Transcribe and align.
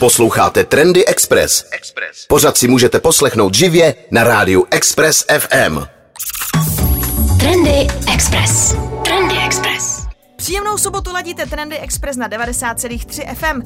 Posloucháte 0.00 0.64
Trendy 0.64 1.06
Express. 1.06 1.64
Pořád 2.28 2.56
si 2.56 2.68
můžete 2.68 3.00
poslechnout 3.00 3.54
živě 3.54 3.94
na 4.10 4.24
rádiu 4.24 4.66
Express 4.70 5.24
FM. 5.38 5.78
Trendy 7.40 7.86
Express. 8.14 8.74
Trendy 9.04 9.34
Express. 9.46 10.06
Příjemnou 10.36 10.78
sobotu 10.78 11.12
ladíte 11.12 11.46
Trendy 11.46 11.78
Express 11.78 12.16
na 12.16 12.28
90,3 12.28 13.34
FM. 13.34 13.62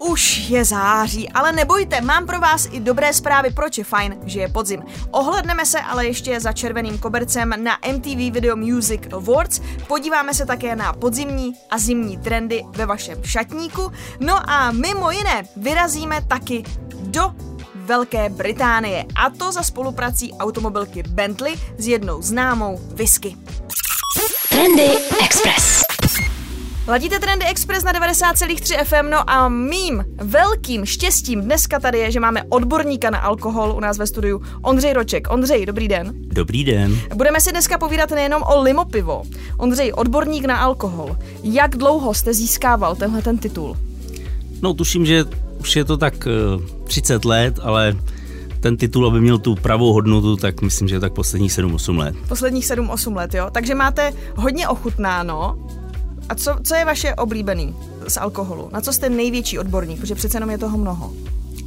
Už 0.00 0.36
je 0.48 0.64
září, 0.64 1.28
ale 1.28 1.52
nebojte, 1.52 2.00
mám 2.00 2.26
pro 2.26 2.40
vás 2.40 2.68
i 2.72 2.80
dobré 2.80 3.12
zprávy, 3.12 3.50
proč 3.50 3.78
je 3.78 3.84
fajn, 3.84 4.16
že 4.24 4.40
je 4.40 4.48
podzim. 4.48 4.82
Ohledneme 5.10 5.66
se 5.66 5.80
ale 5.80 6.06
ještě 6.06 6.40
za 6.40 6.52
červeným 6.52 6.98
kobercem 6.98 7.54
na 7.56 7.78
MTV 7.92 8.32
Video 8.32 8.56
Music 8.56 9.00
Awards, 9.12 9.60
podíváme 9.86 10.34
se 10.34 10.46
také 10.46 10.76
na 10.76 10.92
podzimní 10.92 11.52
a 11.70 11.78
zimní 11.78 12.18
trendy 12.18 12.64
ve 12.68 12.86
vašem 12.86 13.24
šatníku, 13.24 13.92
no 14.20 14.50
a 14.50 14.72
mimo 14.72 15.10
jiné 15.10 15.44
vyrazíme 15.56 16.20
taky 16.28 16.62
do 17.00 17.34
Velké 17.74 18.28
Británie 18.28 19.04
a 19.16 19.30
to 19.30 19.52
za 19.52 19.62
spoluprací 19.62 20.32
automobilky 20.32 21.02
Bentley 21.02 21.56
s 21.78 21.86
jednou 21.86 22.22
známou 22.22 22.80
whisky. 22.94 23.36
Trendy 24.48 24.90
Express. 25.24 25.82
Ladíte 26.88 27.18
Trendy 27.18 27.46
Express 27.46 27.84
na 27.84 27.92
90,3 27.92 28.84
FM, 28.84 29.10
no 29.10 29.30
a 29.30 29.48
mým 29.48 30.04
velkým 30.16 30.86
štěstím 30.86 31.40
dneska 31.40 31.80
tady 31.80 31.98
je, 31.98 32.10
že 32.10 32.20
máme 32.20 32.42
odborníka 32.48 33.10
na 33.10 33.18
alkohol 33.18 33.72
u 33.76 33.80
nás 33.80 33.98
ve 33.98 34.06
studiu, 34.06 34.42
Ondřej 34.62 34.92
Roček. 34.92 35.30
Ondřej, 35.30 35.66
dobrý 35.66 35.88
den. 35.88 36.12
Dobrý 36.14 36.64
den. 36.64 36.98
Budeme 37.14 37.40
si 37.40 37.50
dneska 37.50 37.78
povídat 37.78 38.10
nejenom 38.10 38.42
o 38.42 38.62
limopivo. 38.62 39.22
Ondřej, 39.58 39.92
odborník 39.92 40.44
na 40.44 40.56
alkohol. 40.56 41.16
Jak 41.42 41.76
dlouho 41.76 42.14
jste 42.14 42.34
získával 42.34 42.96
tenhle 42.96 43.22
ten 43.22 43.38
titul? 43.38 43.76
No 44.62 44.74
tuším, 44.74 45.06
že 45.06 45.24
už 45.60 45.76
je 45.76 45.84
to 45.84 45.96
tak 45.96 46.14
uh, 46.56 46.84
30 46.84 47.24
let, 47.24 47.58
ale 47.62 47.96
ten 48.60 48.76
titul, 48.76 49.06
aby 49.06 49.20
měl 49.20 49.38
tu 49.38 49.54
pravou 49.54 49.92
hodnotu, 49.92 50.36
tak 50.36 50.62
myslím, 50.62 50.88
že 50.88 50.94
je 50.94 51.00
tak 51.00 51.12
posledních 51.12 51.52
7-8 51.52 51.98
let. 51.98 52.14
Posledních 52.28 52.64
7-8 52.64 53.16
let, 53.16 53.34
jo? 53.34 53.48
Takže 53.52 53.74
máte 53.74 54.12
hodně 54.36 54.68
ochutnáno. 54.68 55.58
A 56.30 56.34
co, 56.34 56.56
co 56.62 56.74
je 56.74 56.84
vaše 56.84 57.14
oblíbený 57.14 57.74
z 58.08 58.16
alkoholu? 58.16 58.68
Na 58.72 58.80
co 58.80 58.92
jste 58.92 59.08
největší 59.08 59.58
odborník? 59.58 60.00
Protože 60.00 60.14
přece 60.14 60.36
jenom 60.36 60.50
je 60.50 60.58
toho 60.58 60.78
mnoho. 60.78 61.12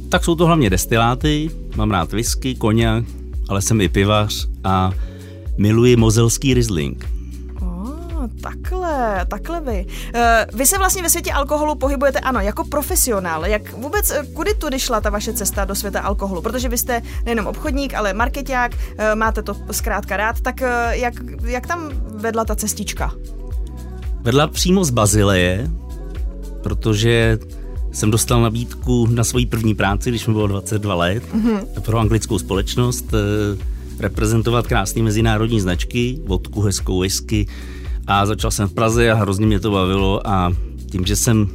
Tak 0.08 0.24
jsou 0.24 0.34
to 0.34 0.46
hlavně 0.46 0.70
destiláty, 0.70 1.50
mám 1.76 1.90
rád 1.90 2.12
whisky, 2.12 2.54
koněk, 2.54 3.04
ale 3.48 3.62
jsem 3.62 3.80
i 3.80 3.88
pivař 3.88 4.48
a 4.64 4.92
miluji 5.58 5.96
mozelský 5.96 6.54
Riesling. 6.54 7.08
Oh, 7.60 7.90
takhle, 8.42 9.26
takhle 9.28 9.60
vy. 9.60 9.86
Uh, 10.14 10.58
vy 10.58 10.66
se 10.66 10.78
vlastně 10.78 11.02
ve 11.02 11.10
světě 11.10 11.32
alkoholu 11.32 11.74
pohybujete, 11.74 12.20
ano, 12.20 12.40
jako 12.40 12.64
profesionál. 12.64 13.46
Jak 13.46 13.72
vůbec, 13.72 14.10
eh, 14.10 14.26
kudy 14.32 14.54
tudy 14.54 14.78
šla 14.78 15.00
ta 15.00 15.10
vaše 15.10 15.32
cesta 15.32 15.64
do 15.64 15.74
světa 15.74 16.00
alkoholu? 16.00 16.42
Protože 16.42 16.68
vy 16.68 16.78
jste 16.78 17.02
nejenom 17.24 17.46
obchodník, 17.46 17.94
ale 17.94 18.12
marketák, 18.12 18.72
uh, 18.74 19.14
máte 19.14 19.42
to 19.42 19.56
zkrátka 19.70 20.16
rád, 20.16 20.40
tak 20.40 20.60
uh, 20.60 20.90
jak, 20.90 21.14
jak 21.44 21.66
tam 21.66 21.90
vedla 22.14 22.44
ta 22.44 22.56
cestička? 22.56 23.12
Vedla 24.24 24.46
přímo 24.46 24.84
z 24.84 24.90
Bazileje, 24.90 25.70
protože 26.62 27.38
jsem 27.92 28.10
dostal 28.10 28.42
nabídku 28.42 29.06
na 29.06 29.24
svoji 29.24 29.46
první 29.46 29.74
práci, 29.74 30.10
když 30.10 30.26
mi 30.26 30.32
bylo 30.32 30.46
22 30.46 30.94
let, 30.94 31.22
mm-hmm. 31.34 31.80
pro 31.80 31.98
anglickou 31.98 32.38
společnost, 32.38 33.14
eh, 33.14 33.58
reprezentovat 34.00 34.66
krásné 34.66 35.02
mezinárodní 35.02 35.60
značky, 35.60 36.20
vodku, 36.26 36.60
hezkou 36.60 37.00
whisky 37.00 37.46
a 38.06 38.26
začal 38.26 38.50
jsem 38.50 38.68
v 38.68 38.72
Praze 38.72 39.10
a 39.10 39.14
hrozně 39.14 39.46
mě 39.46 39.60
to 39.60 39.70
bavilo 39.70 40.28
a 40.28 40.52
tím, 40.90 41.06
že 41.06 41.16
jsem 41.16 41.48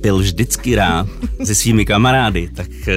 byl 0.00 0.18
vždycky 0.18 0.74
rád 0.74 1.06
se 1.44 1.54
svými 1.54 1.84
kamarády, 1.84 2.50
tak 2.54 2.68
eh, 2.88 2.94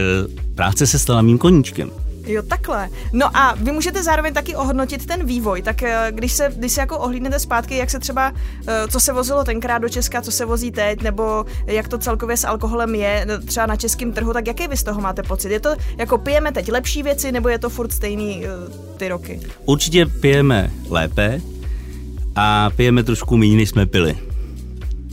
práce 0.56 0.88
se 0.88 1.00
stala 1.00 1.22
mým 1.22 1.38
koníčkem. 1.38 1.92
Jo, 2.28 2.42
takhle. 2.42 2.90
No 3.14 3.38
a 3.38 3.56
vy 3.56 3.72
můžete 3.72 4.04
zároveň 4.04 4.34
taky 4.34 4.56
ohodnotit 4.56 5.06
ten 5.06 5.26
vývoj, 5.26 5.62
tak 5.62 5.84
eh, 5.84 6.08
když 6.12 6.32
se, 6.34 6.52
když 6.56 6.72
se 6.72 6.82
jako 6.82 6.98
ohlídnete 7.00 7.40
zpátky, 7.40 7.78
jak 7.78 7.90
se 7.90 8.00
třeba, 8.00 8.34
eh, 8.68 8.88
co 8.88 9.00
se 9.00 9.14
vozilo 9.14 9.44
tenkrát 9.44 9.78
do 9.78 9.90
Česka, 9.90 10.22
co 10.22 10.32
se 10.32 10.46
vozí 10.46 10.72
teď, 10.72 11.02
nebo 11.02 11.46
jak 11.66 11.88
to 11.88 11.98
celkově 11.98 12.38
s 12.38 12.44
alkoholem 12.44 12.96
je 12.96 13.26
eh, 13.30 13.38
třeba 13.38 13.66
na 13.66 13.76
českém 13.76 14.12
trhu, 14.12 14.34
tak 14.34 14.48
jaký 14.48 14.68
vy 14.68 14.78
z 14.78 14.84
toho 14.84 15.02
máte 15.02 15.24
pocit? 15.24 15.52
Je 15.52 15.60
to 15.60 15.76
jako 15.98 16.18
pijeme 16.18 16.52
teď 16.52 16.72
lepší 16.72 17.04
věci, 17.04 17.32
nebo 17.32 17.50
je 17.50 17.60
to 17.60 17.70
furt 17.70 17.92
stejný 17.92 18.44
ty 18.98 19.08
roky? 19.08 19.40
Určitě 19.66 20.06
pijeme 20.06 20.72
lépe 20.90 21.42
a 22.36 22.70
pijeme 22.76 23.04
trošku 23.04 23.38
méně, 23.38 23.56
než 23.56 23.70
jsme 23.70 23.86
pili. 23.86 24.18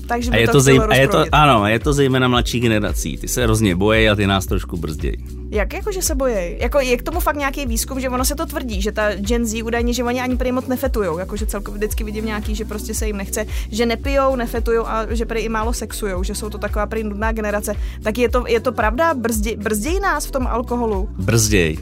Takže 0.06 0.30
a 0.30 0.36
je 0.36 0.48
to, 0.48 0.64
to 0.64 0.90
a 0.90 0.94
je 0.94 1.08
to, 1.08 1.24
ano, 1.32 1.66
je 1.66 1.78
to 1.78 1.92
zejména 1.92 2.28
mladší 2.28 2.60
generací. 2.60 3.16
Ty 3.16 3.28
se 3.28 3.42
hrozně 3.42 3.76
bojí 3.76 4.08
a 4.08 4.14
ty 4.14 4.26
nás 4.26 4.46
trošku 4.46 4.76
brzdějí. 4.76 5.33
Jak 5.54 5.72
jako, 5.74 5.92
že 5.92 6.02
se 6.02 6.14
bojí? 6.14 6.56
Jako 6.58 6.80
je 6.80 6.96
k 6.96 7.02
tomu 7.02 7.20
fakt 7.20 7.36
nějaký 7.36 7.66
výzkum, 7.66 8.00
že 8.00 8.08
ono 8.08 8.24
se 8.24 8.34
to 8.34 8.46
tvrdí, 8.46 8.82
že 8.82 8.92
ta 8.92 9.14
Gen 9.14 9.46
Z 9.46 9.62
údajně, 9.62 9.92
že 9.94 10.04
oni 10.04 10.20
ani 10.20 10.36
prý 10.36 10.52
moc 10.52 10.66
nefetujou, 10.66 11.18
jako 11.18 11.36
že 11.36 11.46
celkově 11.46 11.78
vždycky 11.78 12.04
vidím 12.04 12.26
nějaký, 12.26 12.54
že 12.54 12.64
prostě 12.64 12.94
se 12.94 13.06
jim 13.06 13.16
nechce, 13.16 13.46
že 13.70 13.86
nepijou, 13.86 14.36
nefetujou 14.36 14.86
a 14.86 15.06
že 15.14 15.26
prý 15.26 15.40
i 15.40 15.48
málo 15.48 15.72
sexujou, 15.72 16.22
že 16.22 16.34
jsou 16.34 16.50
to 16.50 16.58
taková 16.58 16.86
prý 16.86 17.04
nudná 17.04 17.32
generace. 17.32 17.74
Tak 18.02 18.18
je 18.18 18.28
to, 18.28 18.44
je 18.48 18.60
to 18.60 18.72
pravda? 18.72 19.14
Brzdě, 19.14 19.56
brzdějí 19.56 20.00
nás 20.00 20.26
v 20.26 20.30
tom 20.30 20.46
alkoholu? 20.46 21.08
Brzděj. 21.18 21.78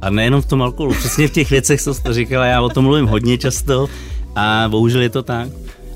A 0.00 0.10
nejenom 0.10 0.42
v 0.42 0.46
tom 0.46 0.62
alkoholu, 0.62 0.94
přesně 0.94 1.28
v 1.28 1.32
těch 1.32 1.50
věcech, 1.50 1.82
co 1.82 1.94
jste 1.94 2.12
říkala, 2.12 2.46
já 2.46 2.62
o 2.62 2.68
tom 2.68 2.84
mluvím 2.84 3.06
hodně 3.06 3.38
často 3.38 3.88
a 4.36 4.64
bohužel 4.68 5.02
je 5.02 5.10
to 5.10 5.22
tak. 5.22 5.48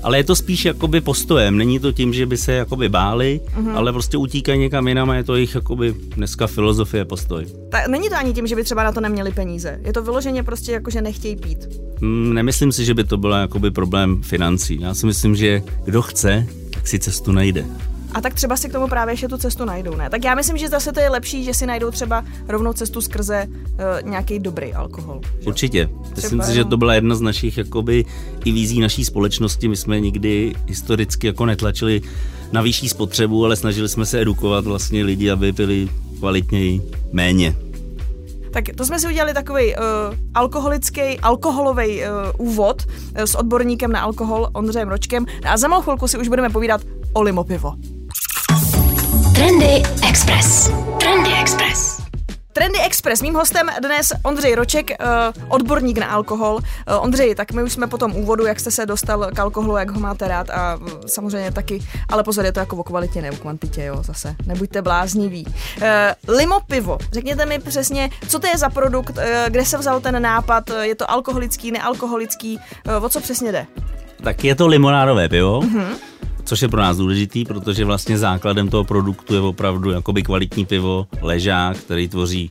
Ale 0.03 0.17
je 0.17 0.23
to 0.23 0.35
spíš 0.35 0.65
jakoby 0.65 1.01
postojem, 1.01 1.57
není 1.57 1.79
to 1.79 1.91
tím, 1.91 2.13
že 2.13 2.25
by 2.25 2.37
se 2.37 2.53
jakoby 2.53 2.89
báli, 2.89 3.41
uh-huh. 3.57 3.75
ale 3.75 3.93
prostě 3.93 4.17
utíkají 4.17 4.59
někam 4.59 4.87
jinam 4.87 5.09
a 5.09 5.15
je 5.15 5.23
to 5.23 5.35
jejich 5.35 5.55
jakoby 5.55 5.93
dneska 6.15 6.47
filozofie, 6.47 7.05
postoj. 7.05 7.45
Ta, 7.71 7.77
není 7.87 8.09
to 8.09 8.15
ani 8.15 8.33
tím, 8.33 8.47
že 8.47 8.55
by 8.55 8.63
třeba 8.63 8.83
na 8.83 8.91
to 8.91 9.01
neměli 9.01 9.31
peníze, 9.31 9.79
je 9.83 9.93
to 9.93 10.03
vyloženě 10.03 10.43
prostě 10.43 10.71
jako, 10.71 10.91
že 10.91 11.01
nechtějí 11.01 11.35
pít. 11.35 11.69
Hmm, 12.01 12.33
nemyslím 12.33 12.71
si, 12.71 12.85
že 12.85 12.93
by 12.93 13.03
to 13.03 13.17
byl 13.17 13.31
jakoby 13.31 13.71
problém 13.71 14.23
financí. 14.23 14.79
Já 14.81 14.93
si 14.93 15.05
myslím, 15.05 15.35
že 15.35 15.61
kdo 15.85 16.01
chce, 16.01 16.47
tak 16.69 16.87
si 16.87 16.99
cestu 16.99 17.31
najde. 17.31 17.65
A 18.13 18.21
tak 18.21 18.33
třeba 18.33 18.57
si 18.57 18.69
k 18.69 18.71
tomu 18.71 18.87
právě 18.87 19.13
ještě 19.13 19.27
tu 19.27 19.37
cestu 19.37 19.65
najdou, 19.65 19.95
ne? 19.95 20.09
Tak 20.09 20.23
já 20.23 20.35
myslím, 20.35 20.57
že 20.57 20.69
zase 20.69 20.91
to 20.91 20.99
je 20.99 21.09
lepší, 21.09 21.43
že 21.43 21.53
si 21.53 21.65
najdou 21.65 21.91
třeba 21.91 22.25
rovnou 22.47 22.73
cestu 22.73 23.01
skrze 23.01 23.47
uh, 23.47 24.09
nějaký 24.09 24.39
dobrý 24.39 24.73
alkohol. 24.73 25.21
Že? 25.39 25.47
Určitě. 25.47 25.89
Myslím 26.15 26.41
si, 26.41 26.53
že 26.53 26.65
to 26.65 26.77
byla 26.77 26.93
jedna 26.93 27.15
z 27.15 27.21
našich 27.21 27.57
jakoby 27.57 28.05
i 28.45 28.51
vízí 28.51 28.79
naší 28.79 29.05
společnosti. 29.05 29.67
My 29.67 29.77
jsme 29.77 29.99
nikdy 29.99 30.53
historicky 30.67 31.27
jako 31.27 31.45
netlačili 31.45 32.01
na 32.51 32.61
vyšší 32.61 32.89
spotřebu, 32.89 33.45
ale 33.45 33.55
snažili 33.55 33.89
jsme 33.89 34.05
se 34.05 34.21
edukovat 34.21 34.65
vlastně 34.65 35.03
lidi, 35.03 35.31
aby 35.31 35.53
pili 35.53 35.89
kvalitněji 36.19 36.81
méně. 37.11 37.55
Tak 38.53 38.63
to 38.75 38.85
jsme 38.85 38.99
si 38.99 39.07
udělali 39.07 39.33
takový 39.33 39.75
uh, 39.75 39.81
alkoholický, 40.33 41.19
alkoholový 41.19 42.01
uh, 42.01 42.47
úvod 42.47 42.83
uh, 42.87 43.21
s 43.23 43.35
odborníkem 43.35 43.91
na 43.91 44.01
alkohol 44.01 44.49
Ondřejem 44.53 44.89
Ročkem 44.89 45.25
a 45.45 45.57
za 45.57 45.67
malou 45.67 45.81
chvilku 45.81 46.07
si 46.07 46.17
už 46.17 46.27
budeme 46.27 46.49
povídat 46.49 46.81
o 47.13 47.21
limopivo. 47.21 47.73
Trendy 49.35 49.83
Express. 50.09 50.71
Trendy 50.99 51.31
Express. 51.41 52.01
Trendy 52.53 52.79
Express. 52.79 53.21
Mým 53.21 53.33
hostem 53.33 53.69
dnes 53.81 54.13
Ondřej 54.23 54.55
Roček, 54.55 54.89
uh, 54.89 55.05
odborník 55.47 55.97
na 55.97 56.07
alkohol. 56.07 56.55
Uh, 56.55 57.03
Ondřej, 57.03 57.35
tak 57.35 57.51
my 57.51 57.63
už 57.63 57.73
jsme 57.73 57.87
po 57.87 57.97
tom 57.97 58.15
úvodu, 58.15 58.45
jak 58.45 58.59
jste 58.59 58.71
se 58.71 58.85
dostal 58.85 59.31
k 59.35 59.39
alkoholu, 59.39 59.77
jak 59.77 59.91
ho 59.91 59.99
máte 59.99 60.27
rád 60.27 60.49
a 60.49 60.75
uh, 60.75 60.87
samozřejmě 61.07 61.51
taky, 61.51 61.79
ale 62.09 62.23
pozor, 62.23 62.45
je 62.45 62.51
to 62.51 62.59
jako 62.59 62.75
o 62.75 62.83
kvalitě, 62.83 63.21
ne 63.21 63.31
o 63.31 63.35
kvantitě, 63.35 63.83
jo, 63.83 64.03
zase. 64.03 64.35
Nebuďte 64.45 64.81
blázniví. 64.81 65.45
Limo 66.27 66.59
pivo. 66.59 66.97
Řekněte 67.11 67.45
mi 67.45 67.59
přesně, 67.59 68.09
co 68.27 68.39
to 68.39 68.47
je 68.47 68.57
za 68.57 68.69
produkt, 68.69 69.19
kde 69.47 69.65
se 69.65 69.77
vzal 69.77 69.99
ten 69.99 70.21
nápad, 70.21 70.63
je 70.81 70.95
to 70.95 71.11
alkoholický, 71.11 71.71
nealkoholický, 71.71 72.59
o 73.01 73.09
co 73.09 73.21
přesně 73.21 73.51
jde? 73.51 73.65
Tak 74.23 74.43
je 74.43 74.55
to 74.55 74.67
limonádové 74.67 75.29
pivo. 75.29 75.59
Uh-huh 75.59 75.95
což 76.43 76.61
je 76.61 76.67
pro 76.67 76.81
nás 76.81 76.97
důležitý, 76.97 77.45
protože 77.45 77.85
vlastně 77.85 78.17
základem 78.17 78.69
toho 78.69 78.83
produktu 78.83 79.33
je 79.33 79.39
opravdu 79.39 79.91
jakoby 79.91 80.23
kvalitní 80.23 80.65
pivo, 80.65 81.07
ležák, 81.21 81.77
který 81.77 82.07
tvoří 82.07 82.49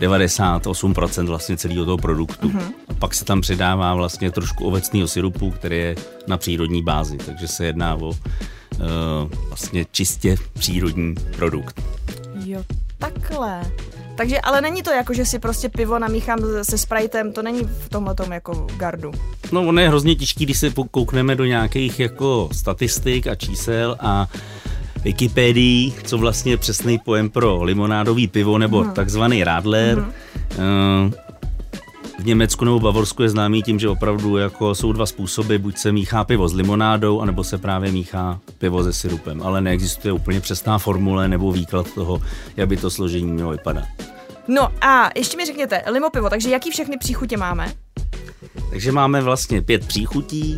98% 0.00 1.26
vlastně 1.26 1.56
celého 1.56 1.84
toho 1.84 1.98
produktu. 1.98 2.48
Uh-huh. 2.48 2.72
A 2.88 2.94
pak 2.94 3.14
se 3.14 3.24
tam 3.24 3.40
přidává 3.40 3.94
vlastně 3.94 4.30
trošku 4.30 4.64
ovecného 4.66 5.08
syrupu, 5.08 5.50
který 5.50 5.76
je 5.76 5.96
na 6.26 6.36
přírodní 6.36 6.82
bázi, 6.82 7.16
takže 7.16 7.48
se 7.48 7.66
jedná 7.66 7.94
o 7.94 8.08
uh, 8.08 8.14
vlastně 9.48 9.86
čistě 9.92 10.36
přírodní 10.52 11.14
produkt. 11.36 11.82
Jo, 12.44 12.64
takhle. 12.98 13.62
Takže, 14.16 14.40
ale 14.40 14.60
není 14.60 14.82
to 14.82 14.90
jako, 14.90 15.14
že 15.14 15.26
si 15.26 15.38
prostě 15.38 15.68
pivo 15.68 15.98
namíchám 15.98 16.38
se 16.62 16.78
Spritem, 16.78 17.32
to 17.32 17.42
není 17.42 17.62
v 17.64 17.88
tomhle 17.88 18.14
jako 18.32 18.66
gardu. 18.76 19.12
No, 19.52 19.62
ono 19.62 19.80
je 19.80 19.88
hrozně 19.88 20.14
těžký, 20.14 20.44
když 20.44 20.58
se 20.58 20.72
koukneme 20.90 21.34
do 21.34 21.44
nějakých 21.44 22.00
jako 22.00 22.48
statistik 22.52 23.26
a 23.26 23.34
čísel 23.34 23.96
a 24.00 24.28
Wikipedii, 25.04 25.92
co 26.04 26.18
vlastně 26.18 26.52
je 26.52 26.56
přesný 26.56 26.98
pojem 26.98 27.30
pro 27.30 27.62
limonádový 27.62 28.28
pivo 28.28 28.58
nebo 28.58 28.80
hmm. 28.80 28.92
takzvaný 28.92 29.44
radler. 29.44 29.98
Hmm. 29.98 31.06
Uh, 31.06 31.12
v 32.18 32.26
Německu 32.26 32.64
nebo 32.64 32.80
Bavorsku 32.80 33.22
je 33.22 33.28
známý 33.28 33.62
tím, 33.62 33.78
že 33.78 33.88
opravdu 33.88 34.36
jako 34.36 34.74
jsou 34.74 34.92
dva 34.92 35.06
způsoby, 35.06 35.56
buď 35.56 35.76
se 35.76 35.92
míchá 35.92 36.24
pivo 36.24 36.48
s 36.48 36.54
limonádou, 36.54 37.20
anebo 37.20 37.44
se 37.44 37.58
právě 37.58 37.92
míchá 37.92 38.40
pivo 38.58 38.84
se 38.84 38.92
syrupem, 38.92 39.42
ale 39.42 39.60
neexistuje 39.60 40.12
úplně 40.12 40.40
přesná 40.40 40.78
formule 40.78 41.28
nebo 41.28 41.52
výklad 41.52 41.94
toho, 41.94 42.22
jak 42.56 42.68
by 42.68 42.76
to 42.76 42.90
složení 42.90 43.32
mělo 43.32 43.50
vypadat. 43.50 43.84
No 44.48 44.68
a 44.80 45.10
ještě 45.16 45.36
mi 45.36 45.46
řekněte, 45.46 45.82
limo 45.90 46.10
pivo, 46.10 46.30
takže 46.30 46.50
jaký 46.50 46.70
všechny 46.70 46.98
příchutě 46.98 47.36
máme? 47.36 47.72
Takže 48.70 48.92
máme 48.92 49.22
vlastně 49.22 49.62
pět 49.62 49.86
příchutí. 49.86 50.56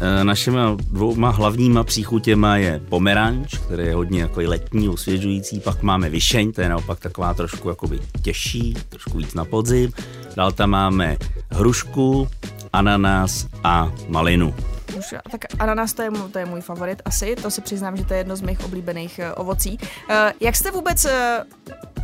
E, 0.00 0.24
Našima 0.24 0.76
dvouma 0.90 1.30
hlavníma 1.30 1.84
příchutěma 1.84 2.56
je 2.56 2.80
pomeranč, 2.88 3.58
který 3.58 3.84
je 3.84 3.94
hodně 3.94 4.20
jako 4.20 4.40
letní, 4.40 4.88
osvěžující, 4.88 5.60
pak 5.60 5.82
máme 5.82 6.10
vyšeň, 6.10 6.52
to 6.52 6.60
je 6.60 6.68
naopak 6.68 7.00
taková 7.00 7.34
trošku 7.34 7.68
jakoby 7.68 8.00
těžší, 8.22 8.74
trošku 8.88 9.18
víc 9.18 9.34
na 9.34 9.44
podzim. 9.44 9.92
Dál 10.36 10.52
tam 10.52 10.70
máme 10.70 11.16
hrušku, 11.50 12.28
ananas 12.72 13.46
a 13.64 13.92
malinu. 14.08 14.54
Už, 15.02 15.14
tak 15.30 15.44
ananas 15.58 15.92
to 15.92 16.02
je, 16.02 16.10
to 16.32 16.38
je 16.38 16.46
můj 16.46 16.60
favorit 16.60 17.02
asi, 17.04 17.36
to 17.42 17.50
si 17.50 17.60
přiznám, 17.60 17.96
že 17.96 18.04
to 18.04 18.14
je 18.14 18.20
jedno 18.20 18.36
z 18.36 18.40
mých 18.40 18.64
oblíbených 18.64 19.20
uh, 19.22 19.42
ovocí. 19.42 19.78
Uh, 19.80 20.16
jak 20.40 20.56
jste 20.56 20.70
vůbec 20.70 21.04
uh, 21.04 21.10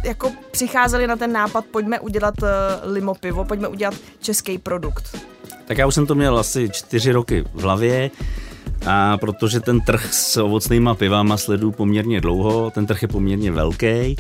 jako 0.05 0.33
přicházeli 0.51 1.07
na 1.07 1.17
ten 1.17 1.33
nápad, 1.33 1.65
pojďme 1.65 2.01
udělat 2.01 2.35
limo 2.83 3.15
pivo, 3.15 3.45
pojďme 3.45 3.69
udělat 3.69 3.95
český 4.21 4.59
produkt? 4.59 5.17
Tak 5.67 5.79
já 5.79 5.87
už 5.87 5.95
jsem 5.95 6.07
to 6.07 6.15
měl 6.15 6.39
asi 6.39 6.71
čtyři 6.71 7.13
roky 7.13 7.45
v 7.55 7.63
hlavě. 7.63 8.11
A 8.87 9.17
protože 9.17 9.61
ten 9.61 9.81
trh 9.81 10.15
s 10.15 10.37
ovocnýma 10.37 10.95
pivama 10.95 11.37
sleduju 11.37 11.73
poměrně 11.73 12.21
dlouho, 12.21 12.71
ten 12.71 12.87
trh 12.87 13.03
je 13.03 13.09
poměrně 13.09 13.53
velký, 13.53 14.17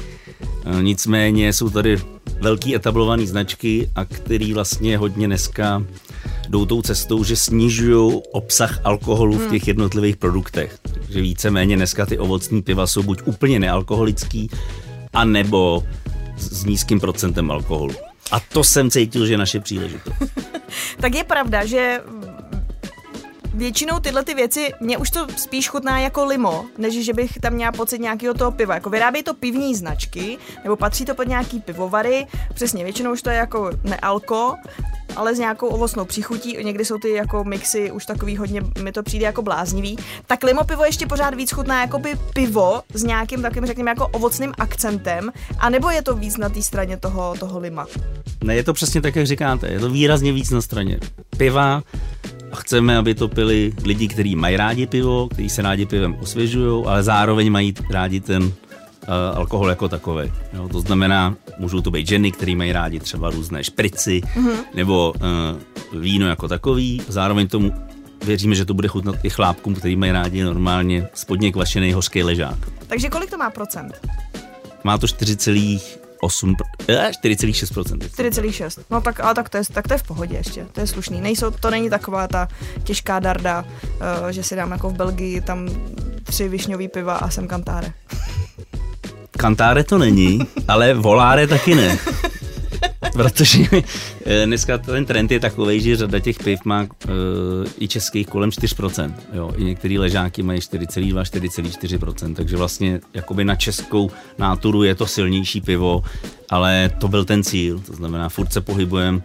nicméně 0.80 1.52
jsou 1.52 1.70
tady 1.70 1.96
velký 2.40 2.74
etablované 2.74 3.26
značky, 3.26 3.90
a 3.94 4.04
který 4.04 4.52
vlastně 4.52 4.98
hodně 4.98 5.26
dneska 5.26 5.82
jdou 6.48 6.64
tou 6.64 6.82
cestou, 6.82 7.24
že 7.24 7.36
snižují 7.36 8.22
obsah 8.32 8.80
alkoholu 8.84 9.38
v 9.38 9.50
těch 9.50 9.68
jednotlivých 9.68 10.16
produktech. 10.16 10.78
Takže 10.82 11.20
víceméně 11.20 11.76
dneska 11.76 12.06
ty 12.06 12.18
ovocní 12.18 12.62
piva 12.62 12.86
jsou 12.86 13.02
buď 13.02 13.22
úplně 13.24 13.60
nealkoholický, 13.60 14.50
anebo 15.12 15.82
s 16.36 16.58
s 16.58 16.64
nízkým 16.64 17.00
procentem 17.00 17.50
alkoholu. 17.50 17.94
A 18.30 18.40
to 18.40 18.64
jsem 18.64 18.90
cítil, 18.90 19.26
že 19.26 19.32
je 19.32 19.38
naše 19.38 19.60
příležitost. 19.60 20.16
Tak 21.00 21.14
je 21.14 21.24
pravda, 21.24 21.64
že 21.64 22.00
většinou 23.58 24.00
tyhle 24.00 24.24
ty 24.24 24.34
věci, 24.34 24.72
mě 24.80 24.98
už 24.98 25.10
to 25.10 25.26
spíš 25.36 25.68
chutná 25.68 25.98
jako 25.98 26.24
limo, 26.24 26.64
než 26.78 27.04
že 27.04 27.12
bych 27.12 27.38
tam 27.40 27.52
měla 27.52 27.72
pocit 27.72 27.98
nějakého 27.98 28.34
toho 28.34 28.50
piva. 28.50 28.74
Jako 28.74 28.90
vyrábějí 28.90 29.22
to 29.22 29.34
pivní 29.34 29.74
značky, 29.74 30.38
nebo 30.64 30.76
patří 30.76 31.04
to 31.04 31.14
pod 31.14 31.28
nějaký 31.28 31.60
pivovary, 31.60 32.26
přesně, 32.54 32.84
většinou 32.84 33.12
už 33.12 33.22
to 33.22 33.30
je 33.30 33.36
jako 33.36 33.70
nealko, 33.84 34.54
ale 35.16 35.34
s 35.34 35.38
nějakou 35.38 35.66
ovocnou 35.66 36.04
příchutí, 36.04 36.56
někdy 36.62 36.84
jsou 36.84 36.98
ty 36.98 37.10
jako 37.10 37.44
mixy 37.44 37.90
už 37.90 38.06
takový 38.06 38.36
hodně, 38.36 38.62
mi 38.82 38.92
to 38.92 39.02
přijde 39.02 39.26
jako 39.26 39.42
bláznivý, 39.42 39.98
tak 40.26 40.44
limo 40.44 40.64
pivo 40.64 40.84
ještě 40.84 41.06
pořád 41.06 41.34
víc 41.34 41.52
chutná 41.52 41.80
jako 41.80 41.98
by 41.98 42.14
pivo 42.34 42.82
s 42.94 43.02
nějakým 43.02 43.42
takovým, 43.42 43.66
řekněme, 43.66 43.90
jako 43.90 44.06
ovocným 44.06 44.52
akcentem, 44.58 45.32
anebo 45.58 45.90
je 45.90 46.02
to 46.02 46.14
víc 46.14 46.36
na 46.36 46.48
té 46.48 46.62
straně 46.62 46.96
toho, 46.96 47.34
toho 47.38 47.58
lima. 47.58 47.86
Ne, 48.44 48.54
je 48.54 48.64
to 48.64 48.72
přesně 48.72 49.00
tak, 49.00 49.16
jak 49.16 49.26
říkáte. 49.26 49.68
Je 49.68 49.80
to 49.80 49.90
výrazně 49.90 50.32
víc 50.32 50.50
na 50.50 50.60
straně 50.60 50.98
piva 51.36 51.82
a 52.52 52.56
chceme, 52.56 52.96
aby 52.96 53.14
to 53.14 53.28
pili 53.28 53.72
lidi, 53.84 54.08
kteří 54.08 54.36
mají 54.36 54.56
rádi 54.56 54.86
pivo, 54.86 55.28
kteří 55.28 55.48
se 55.48 55.62
rádi 55.62 55.86
pivem 55.86 56.16
osvěžují, 56.20 56.84
ale 56.86 57.02
zároveň 57.02 57.50
mají 57.52 57.74
rádi 57.90 58.20
ten 58.20 58.42
uh, 58.42 58.52
alkohol 59.34 59.68
jako 59.68 59.88
takový. 59.88 60.32
To 60.72 60.80
znamená, 60.80 61.36
můžou 61.58 61.80
to 61.80 61.90
být 61.90 62.08
ženy, 62.08 62.32
které 62.32 62.54
mají 62.56 62.72
rádi 62.72 63.00
třeba 63.00 63.30
různé 63.30 63.64
šprici 63.64 64.20
mm-hmm. 64.20 64.56
nebo 64.74 65.14
uh, 65.92 66.00
víno 66.00 66.26
jako 66.26 66.48
takový. 66.48 67.02
Zároveň 67.08 67.48
tomu 67.48 67.72
věříme, 68.24 68.54
že 68.54 68.64
to 68.64 68.74
bude 68.74 68.88
chutnat 68.88 69.16
i 69.22 69.30
chlápkům, 69.30 69.74
který 69.74 69.96
mají 69.96 70.12
rádi 70.12 70.42
normálně 70.42 71.08
spodně 71.14 71.52
kvašený 71.52 71.92
hořký 71.92 72.22
ležák. 72.22 72.58
Takže 72.86 73.08
kolik 73.08 73.30
to 73.30 73.38
má 73.38 73.50
procent? 73.50 74.08
Má 74.84 74.98
to 74.98 75.06
8, 76.20 76.54
4,6%. 76.78 77.98
4,6. 77.98 78.82
No 78.90 79.00
tak, 79.00 79.20
ale 79.20 79.34
tak 79.34 79.48
to, 79.48 79.56
je, 79.56 79.62
tak 79.72 79.88
to 79.88 79.94
je 79.94 79.98
v 79.98 80.02
pohodě 80.02 80.36
ještě, 80.36 80.66
to 80.72 80.80
je 80.80 80.86
slušný. 80.86 81.20
Nejsou, 81.20 81.50
to 81.50 81.70
není 81.70 81.90
taková 81.90 82.28
ta 82.28 82.48
těžká 82.84 83.18
darda, 83.18 83.64
uh, 83.64 84.28
že 84.28 84.42
si 84.42 84.56
dám 84.56 84.70
jako 84.70 84.90
v 84.90 84.92
Belgii 84.92 85.40
tam 85.40 85.68
tři 86.24 86.48
višňový 86.48 86.88
piva 86.88 87.14
a 87.14 87.30
jsem 87.30 87.48
kantáre. 87.48 87.92
Kantáre 89.30 89.84
to 89.84 89.98
není, 89.98 90.40
ale 90.68 90.94
voláre 90.94 91.46
taky 91.46 91.74
ne. 91.74 91.98
Protože 93.12 93.58
eh, 94.26 94.46
dneska 94.46 94.78
ten 94.78 95.04
trend 95.04 95.30
je 95.30 95.40
takový, 95.40 95.80
že 95.80 95.96
řada 95.96 96.18
těch 96.18 96.38
piv 96.38 96.60
má 96.64 96.82
uh, 96.82 96.88
i 97.78 97.88
českých 97.88 98.26
kolem 98.26 98.50
4%. 98.50 99.14
Jo. 99.32 99.52
I 99.56 99.64
některé 99.64 99.98
ležáky 99.98 100.42
mají 100.42 100.60
4,2, 100.60 101.22
4,4%. 101.22 102.34
Takže 102.34 102.56
vlastně 102.56 103.00
jakoby 103.14 103.44
na 103.44 103.56
českou 103.56 104.10
náturu 104.38 104.82
je 104.82 104.94
to 104.94 105.06
silnější 105.06 105.60
pivo, 105.60 106.02
ale 106.50 106.90
to 106.98 107.08
byl 107.08 107.24
ten 107.24 107.42
cíl. 107.42 107.78
To 107.86 107.94
znamená, 107.94 108.28
furt 108.28 108.52
se 108.52 108.60
pohybujeme 108.60 109.20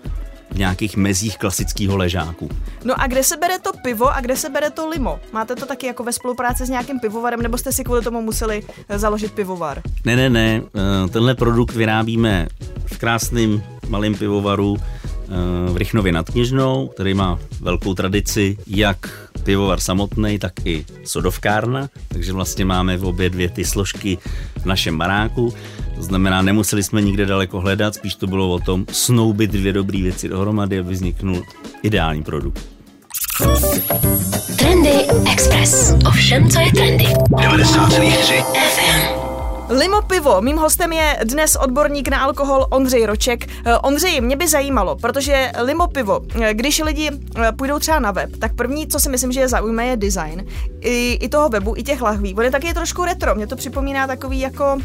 v 0.51 0.57
nějakých 0.57 0.97
mezích 0.97 1.37
klasického 1.37 1.97
ležáku. 1.97 2.49
No 2.83 3.01
a 3.01 3.07
kde 3.07 3.23
se 3.23 3.37
bere 3.37 3.59
to 3.59 3.71
pivo 3.83 4.15
a 4.15 4.21
kde 4.21 4.35
se 4.35 4.49
bere 4.49 4.69
to 4.69 4.89
limo? 4.89 5.19
Máte 5.31 5.55
to 5.55 5.65
taky 5.65 5.87
jako 5.87 6.03
ve 6.03 6.13
spolupráci 6.13 6.65
s 6.65 6.69
nějakým 6.69 6.99
pivovarem, 6.99 7.41
nebo 7.41 7.57
jste 7.57 7.71
si 7.71 7.83
kvůli 7.83 8.01
tomu 8.01 8.21
museli 8.21 8.63
eh, 8.89 8.99
založit 8.99 9.31
pivovar? 9.31 9.81
Ne, 10.05 10.15
ne, 10.15 10.29
ne. 10.29 10.61
Tenhle 11.09 11.35
produkt 11.35 11.75
vyrábíme 11.75 12.47
v 12.85 12.97
krásném 12.97 13.63
malém 13.89 14.15
pivovaru 14.15 14.77
eh, 14.77 15.71
v 15.71 15.77
Rychnově 15.77 16.11
nad 16.11 16.29
Kněžnou, 16.29 16.87
který 16.87 17.13
má 17.13 17.39
velkou 17.61 17.93
tradici 17.93 18.57
jak 18.67 19.29
pivovar 19.43 19.79
samotný, 19.79 20.39
tak 20.39 20.53
i 20.65 20.85
sodovkárna, 21.03 21.89
takže 22.07 22.33
vlastně 22.33 22.65
máme 22.65 22.97
v 22.97 23.05
obě 23.05 23.29
dvě 23.29 23.49
ty 23.49 23.65
složky 23.65 24.17
v 24.61 24.65
našem 24.65 24.97
baráku. 24.97 25.53
To 25.95 26.03
znamená, 26.03 26.41
nemuseli 26.41 26.83
jsme 26.83 27.01
nikde 27.01 27.25
daleko 27.25 27.61
hledat, 27.61 27.95
spíš 27.95 28.15
to 28.15 28.27
bylo 28.27 28.53
o 28.53 28.59
tom 28.59 28.85
snoubit 28.91 29.51
dvě 29.51 29.73
dobré 29.73 30.01
věci 30.01 30.29
dohromady, 30.29 30.79
aby 30.79 30.93
vzniknul 30.93 31.43
ideální 31.83 32.23
produkt. 32.23 32.73
Trendy 34.57 35.07
Express. 35.31 35.93
Ovšem, 36.07 36.49
co 36.49 36.59
je 36.59 36.71
trendy? 36.71 37.05
90,3 37.05 38.43
FM. 38.53 39.12
Limo 39.73 40.01
pivo. 40.01 40.41
Mým 40.41 40.57
hostem 40.57 40.93
je 40.93 41.17
dnes 41.23 41.55
odborník 41.55 42.07
na 42.07 42.19
alkohol 42.19 42.67
Ondřej 42.69 43.05
Roček. 43.05 43.47
Eh, 43.65 43.77
Ondřej, 43.77 44.21
mě 44.21 44.35
by 44.35 44.47
zajímalo, 44.47 44.95
protože 44.95 45.51
limo 45.61 45.87
pivo, 45.87 46.21
eh, 46.41 46.53
když 46.53 46.79
lidi 46.79 47.11
eh, 47.11 47.51
půjdou 47.51 47.79
třeba 47.79 47.99
na 47.99 48.11
web, 48.11 48.29
tak 48.39 48.55
první, 48.55 48.87
co 48.87 48.99
si 48.99 49.09
myslím, 49.09 49.31
že 49.31 49.39
je 49.39 49.47
zaujme, 49.47 49.85
je 49.85 49.97
design. 49.97 50.45
I, 50.81 51.17
i 51.21 51.29
toho 51.29 51.49
webu, 51.49 51.73
i 51.77 51.83
těch 51.83 52.01
lahví. 52.01 52.35
On 52.35 52.43
je 52.43 52.51
taky 52.51 52.73
trošku 52.73 53.05
retro. 53.05 53.35
Mě 53.35 53.47
to 53.47 53.55
připomíná 53.55 54.07
takový 54.07 54.39
jako 54.39 54.77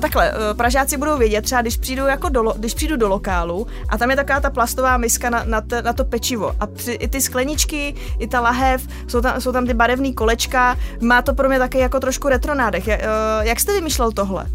takhle, 0.00 0.32
uh, 0.32 0.56
Pražáci 0.56 0.96
budou 0.96 1.18
vědět, 1.18 1.42
třeba 1.42 1.60
když 1.60 1.76
přijdu, 1.76 2.06
jako 2.06 2.28
do, 2.28 2.54
když 2.56 2.74
přijdu 2.74 2.96
do 2.96 3.08
lokálu 3.08 3.66
a 3.88 3.98
tam 3.98 4.10
je 4.10 4.16
taková 4.16 4.40
ta 4.40 4.50
plastová 4.50 4.96
miska 4.96 5.30
na, 5.30 5.44
na, 5.44 5.60
te, 5.60 5.82
na 5.82 5.92
to 5.92 6.04
pečivo 6.04 6.52
a 6.60 6.66
při, 6.66 6.92
i 6.92 7.08
ty 7.08 7.20
skleničky, 7.20 7.94
i 8.18 8.26
ta 8.26 8.40
lahev, 8.40 8.88
jsou 9.08 9.20
tam, 9.20 9.40
jsou 9.40 9.52
tam 9.52 9.66
ty 9.66 9.74
barevné 9.74 10.12
kolečka, 10.12 10.78
má 11.00 11.22
to 11.22 11.34
pro 11.34 11.48
mě 11.48 11.58
taky 11.58 11.78
jako 11.78 12.00
trošku 12.00 12.28
retro 12.28 12.54
nádech. 12.54 12.86
Je, 12.86 12.98
uh, 12.98 13.46
jak 13.46 13.60
jste 13.60 13.72
vymýšlel 13.72 14.12
tohle? 14.12 14.46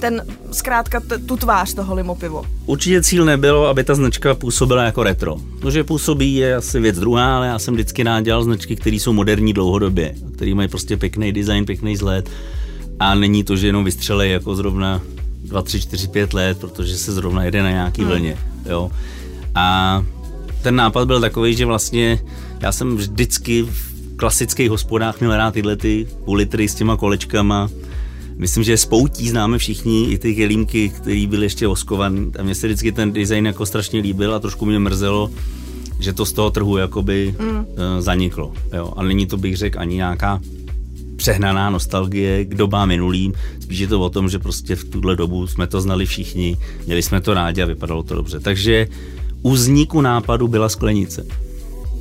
Ten, 0.00 0.22
zkrátka, 0.52 1.00
t- 1.00 1.18
tu 1.18 1.36
tvář 1.36 1.74
toho 1.74 1.94
limo 1.94 2.14
pivo. 2.14 2.44
Určitě 2.66 3.02
cíl 3.02 3.24
nebylo, 3.24 3.66
aby 3.66 3.84
ta 3.84 3.94
značka 3.94 4.34
působila 4.34 4.82
jako 4.82 5.02
retro. 5.02 5.36
To, 5.62 5.70
že 5.70 5.84
působí, 5.84 6.34
je 6.34 6.56
asi 6.56 6.80
věc 6.80 6.98
druhá, 6.98 7.36
ale 7.36 7.46
já 7.46 7.58
jsem 7.58 7.74
vždycky 7.74 8.02
rád 8.02 8.20
dělal 8.20 8.44
značky, 8.44 8.76
které 8.76 8.96
jsou 8.96 9.12
moderní 9.12 9.52
dlouhodobě, 9.52 10.14
které 10.36 10.54
mají 10.54 10.68
prostě 10.68 10.96
pěkný 10.96 11.32
design, 11.32 11.64
pěkný 11.64 11.94
vzhled. 11.94 12.30
A 13.00 13.14
není 13.14 13.44
to, 13.44 13.56
že 13.56 13.66
jenom 13.66 13.84
vystřelej 13.84 14.32
jako 14.32 14.56
zrovna 14.56 15.00
2, 15.44 15.62
3, 15.62 15.80
4, 15.80 16.08
5 16.08 16.34
let, 16.34 16.58
protože 16.60 16.96
se 16.96 17.12
zrovna 17.12 17.44
jede 17.44 17.62
na 17.62 17.70
nějaký 17.70 18.04
vlně. 18.04 18.38
Jo. 18.66 18.90
A 19.54 20.04
ten 20.62 20.76
nápad 20.76 21.06
byl 21.06 21.20
takový, 21.20 21.56
že 21.56 21.66
vlastně 21.66 22.20
já 22.60 22.72
jsem 22.72 22.96
vždycky 22.96 23.62
v 23.62 23.94
klasických 24.16 24.70
hospodách 24.70 25.20
měl 25.20 25.36
rád 25.36 25.54
tyhle 25.54 25.76
ty 25.76 26.08
půl 26.24 26.36
litry 26.36 26.68
s 26.68 26.74
těma 26.74 26.96
kolečkama. 26.96 27.68
Myslím, 28.36 28.64
že 28.64 28.76
spoutí 28.76 29.28
známe 29.28 29.58
všichni, 29.58 30.10
i 30.10 30.18
ty 30.18 30.34
kelímky, 30.34 30.88
které 30.88 31.26
byly 31.26 31.46
ještě 31.46 31.68
oskované. 31.68 32.26
A 32.38 32.42
mně 32.42 32.54
se 32.54 32.66
vždycky 32.66 32.92
ten 32.92 33.12
design 33.12 33.46
jako 33.46 33.66
strašně 33.66 34.00
líbil 34.00 34.34
a 34.34 34.38
trošku 34.38 34.66
mě 34.66 34.78
mrzelo, 34.78 35.30
že 36.00 36.12
to 36.12 36.26
z 36.26 36.32
toho 36.32 36.50
trhu 36.50 36.76
jakoby 36.76 37.34
mm. 37.38 37.66
zaniklo. 37.98 38.52
Jo. 38.72 38.92
A 38.96 39.02
není 39.02 39.26
to, 39.26 39.36
bych 39.36 39.56
řekl, 39.56 39.80
ani 39.80 39.94
nějaká 39.94 40.40
přehnaná 41.24 41.70
nostalgie 41.70 42.44
k 42.44 42.54
dobám 42.54 42.88
minulým. 42.88 43.32
Spíš 43.60 43.78
je 43.78 43.88
to 43.88 44.00
o 44.00 44.10
tom, 44.10 44.28
že 44.28 44.38
prostě 44.38 44.76
v 44.76 44.84
tuhle 44.84 45.16
dobu 45.16 45.46
jsme 45.46 45.66
to 45.66 45.80
znali 45.80 46.06
všichni, 46.06 46.56
měli 46.86 47.02
jsme 47.02 47.20
to 47.20 47.34
rádi 47.34 47.62
a 47.62 47.66
vypadalo 47.66 48.02
to 48.02 48.14
dobře. 48.14 48.40
Takže 48.40 48.86
u 49.42 49.50
vzniku 49.50 50.00
nápadu 50.00 50.48
byla 50.48 50.68
sklenice. 50.68 51.26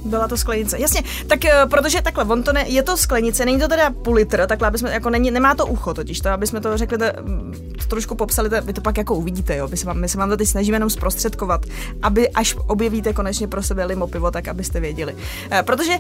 Byla 0.05 0.27
to 0.27 0.37
sklenice. 0.37 0.79
Jasně, 0.79 1.03
tak 1.27 1.45
eh, 1.45 1.65
protože 1.69 2.01
takhle, 2.01 2.23
on 2.25 2.43
to 2.43 2.53
ne, 2.53 2.65
je 2.67 2.83
to 2.83 2.97
sklenice, 2.97 3.45
není 3.45 3.59
to 3.59 3.67
teda 3.67 3.89
půl 3.89 4.13
litr, 4.13 4.47
takhle, 4.47 4.67
aby 4.67 4.77
jsme, 4.77 4.91
jako 4.91 5.09
není, 5.09 5.31
nemá 5.31 5.55
to 5.55 5.65
ucho 5.65 5.93
totiž, 5.93 6.19
to, 6.19 6.29
aby 6.29 6.47
jsme 6.47 6.61
to 6.61 6.77
řekli, 6.77 6.97
to, 6.97 7.05
mm, 7.21 7.73
to 7.77 7.85
trošku 7.85 8.15
popsali, 8.15 8.49
to, 8.49 8.61
vy 8.61 8.73
to 8.73 8.81
pak 8.81 8.97
jako 8.97 9.15
uvidíte, 9.15 9.55
jo, 9.55 9.67
my 9.67 9.77
se 9.77 9.85
vám, 9.85 9.99
my 9.99 10.09
se 10.09 10.17
vám 10.17 10.29
to 10.29 10.37
teď 10.37 10.47
snažíme 10.47 10.75
jenom 10.75 10.89
zprostředkovat, 10.89 11.61
aby 12.01 12.29
až 12.29 12.55
objevíte 12.67 13.13
konečně 13.13 13.47
pro 13.47 13.63
sebe 13.63 13.85
limo 13.85 14.07
pivo, 14.07 14.31
tak 14.31 14.47
abyste 14.47 14.79
věděli. 14.79 15.15
E, 15.51 15.63
protože 15.63 15.93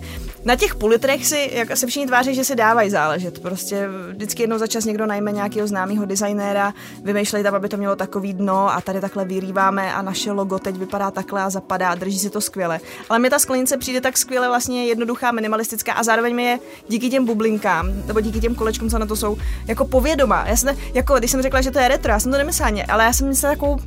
na 0.45 0.55
těch 0.55 0.75
půl 0.75 0.89
litrech 0.89 1.25
si, 1.25 1.49
jak 1.53 1.77
se 1.77 1.87
všichni 1.87 2.07
tváří, 2.07 2.35
že 2.35 2.43
si 2.43 2.55
dávají 2.55 2.89
záležet, 2.89 3.39
prostě 3.39 3.87
vždycky 4.11 4.43
jednou 4.43 4.57
za 4.57 4.67
čas 4.67 4.85
někdo 4.85 5.05
najme 5.05 5.31
nějakého 5.31 5.67
známého 5.67 6.05
designéra, 6.05 6.73
vymýšlej 7.03 7.43
tam, 7.43 7.55
aby 7.55 7.69
to 7.69 7.77
mělo 7.77 7.95
takový 7.95 8.33
dno 8.33 8.73
a 8.73 8.81
tady 8.81 9.01
takhle 9.01 9.25
vyrýváme 9.25 9.93
a 9.93 10.01
naše 10.01 10.31
logo 10.31 10.59
teď 10.59 10.75
vypadá 10.75 11.11
takhle 11.11 11.41
a 11.41 11.49
zapadá, 11.49 11.95
drží 11.95 12.19
si 12.19 12.29
to 12.29 12.41
skvěle. 12.41 12.79
Ale 13.09 13.19
mi 13.19 13.29
ta 13.29 13.39
sklenice 13.39 13.77
přijde 13.77 13.92
tak 14.01 14.17
skvěle 14.17 14.47
vlastně 14.47 14.85
jednoduchá, 14.85 15.31
minimalistická 15.31 15.93
a 15.93 16.03
zároveň 16.03 16.35
mi 16.35 16.43
je 16.43 16.59
díky 16.87 17.09
těm 17.09 17.25
bublinkám 17.25 17.89
nebo 18.05 18.21
díky 18.21 18.39
těm 18.39 18.55
kolečkům, 18.55 18.89
co 18.89 18.99
na 18.99 19.05
to 19.05 19.15
jsou, 19.15 19.37
jako 19.67 19.85
povědomá. 19.85 20.45
Já 20.47 20.55
jsem, 20.55 20.75
jako, 20.93 21.19
když 21.19 21.31
jsem 21.31 21.41
řekla, 21.41 21.61
že 21.61 21.71
to 21.71 21.79
je 21.79 21.87
retro, 21.87 22.11
já 22.11 22.19
jsem 22.19 22.31
to 22.31 22.37
nemyslela, 22.37 22.83
ale 22.89 23.03
já 23.03 23.13
jsem 23.13 23.27
myslela 23.27 23.55
takovou, 23.55 23.79